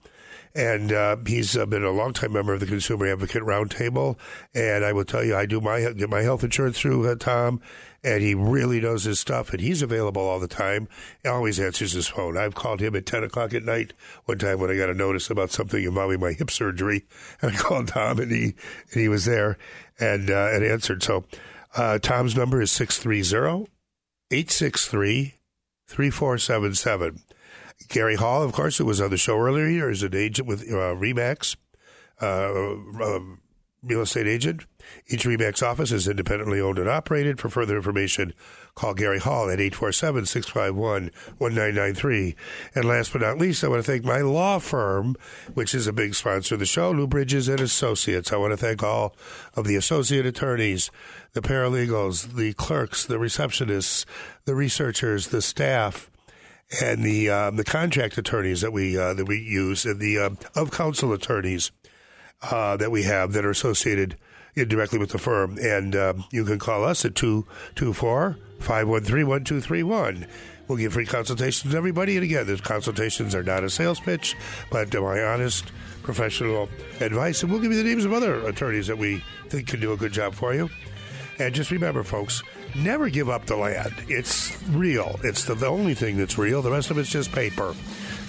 [0.56, 4.18] and uh, he's uh, been a longtime member of the Consumer Advocate Roundtable.
[4.56, 7.62] And I will tell you, I do my get my health insurance through uh, Tom,
[8.04, 9.52] and he really knows his stuff.
[9.52, 10.88] And he's available all the time.
[11.22, 12.38] He always answers his phone.
[12.38, 13.94] I've called him at ten o'clock at night
[14.26, 17.06] one time when I got a notice about something involving my hip surgery,
[17.40, 18.56] and I called Tom, and he
[18.92, 19.60] and he was there
[20.00, 21.04] and uh, and answered.
[21.04, 21.26] So
[21.76, 23.72] uh, Tom's number is 630
[24.32, 25.36] 863
[25.88, 27.24] 3477.
[27.90, 30.96] Gary Hall, of course, who was on the show earlier, is an agent with uh,
[30.96, 31.56] Remax,
[32.20, 33.20] uh,
[33.84, 34.66] real estate agent.
[35.08, 37.40] Each Remax office is independently owned and operated.
[37.40, 38.34] For further information,
[38.78, 42.36] call Gary Hall at 847 651 1993.
[42.76, 45.16] And last but not least, I want to thank my law firm,
[45.56, 48.32] which is a big sponsor of the show, Lou Bridges and Associates.
[48.32, 49.16] I want to thank all
[49.56, 50.92] of the associate attorneys,
[51.34, 54.06] the paralegals, the clerks, the receptionists,
[54.46, 56.12] the researchers, the staff
[56.82, 60.38] and the um, the contract attorneys that we uh, that we use, and the um,
[60.54, 61.72] of counsel attorneys
[62.44, 64.18] uh, that we have that are associated
[64.66, 65.58] directly with the firm.
[65.60, 70.28] And um, you can call us at 224 513 1231.
[70.68, 72.16] We'll give free consultations to everybody.
[72.16, 74.36] And again, those consultations are not a sales pitch,
[74.70, 75.72] but my honest
[76.04, 77.42] professional advice.
[77.42, 79.98] And we'll give you the names of other attorneys that we think can do a
[79.98, 80.70] good job for you.
[81.40, 82.42] And just remember, folks,
[82.76, 83.94] never give up the land.
[84.08, 85.20] It's real.
[85.24, 86.62] It's the, the only thing that's real.
[86.62, 87.76] The rest of it's just paper.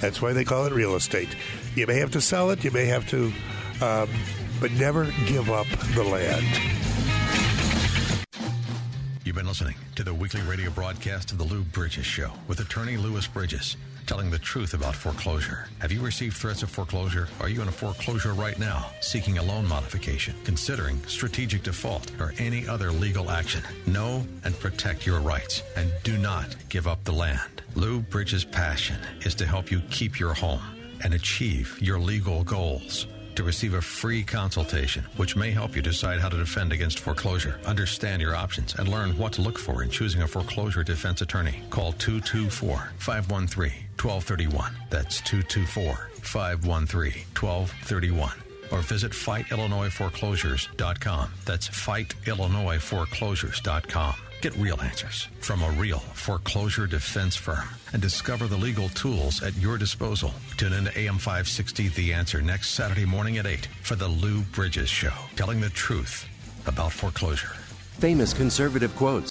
[0.01, 1.35] That's why they call it real estate.
[1.75, 3.33] You may have to sell it, you may have to,
[3.81, 4.09] um,
[4.61, 6.47] but never give up the land.
[9.25, 12.97] You've been listening to the weekly radio broadcast of the Lou Bridges Show with attorney
[12.97, 15.69] Louis Bridges, telling the truth about foreclosure.
[15.81, 17.29] Have you received threats of foreclosure?
[17.41, 22.33] Are you in a foreclosure right now, seeking a loan modification, considering strategic default, or
[22.39, 23.63] any other legal action?
[23.87, 27.63] Know and protect your rights, and do not give up the land.
[27.75, 30.63] Lou Bridges' passion is to help you keep your home
[31.05, 33.07] and achieve your legal goals
[33.39, 37.61] to receive a free consultation, which may help you decide how to defend against foreclosure,
[37.65, 41.63] understand your options, and learn what to look for in choosing a foreclosure defense attorney.
[41.71, 44.73] Call 224 513 1231.
[44.91, 48.33] That's 224 513 1231.
[48.73, 51.31] Or visit FightIllinoisForeclosures.com.
[51.45, 54.15] That's FightIllinoisForeclosures.com.
[54.41, 59.57] Get real answers from a real foreclosure defense firm and discover the legal tools at
[59.57, 60.33] your disposal.
[60.57, 64.43] Tune in to AM 560 The Answer next Saturday morning at 8 for the Lou
[64.43, 66.29] Bridges Show, telling the truth
[66.67, 67.57] about foreclosure.
[67.99, 69.27] Famous conservative quotes.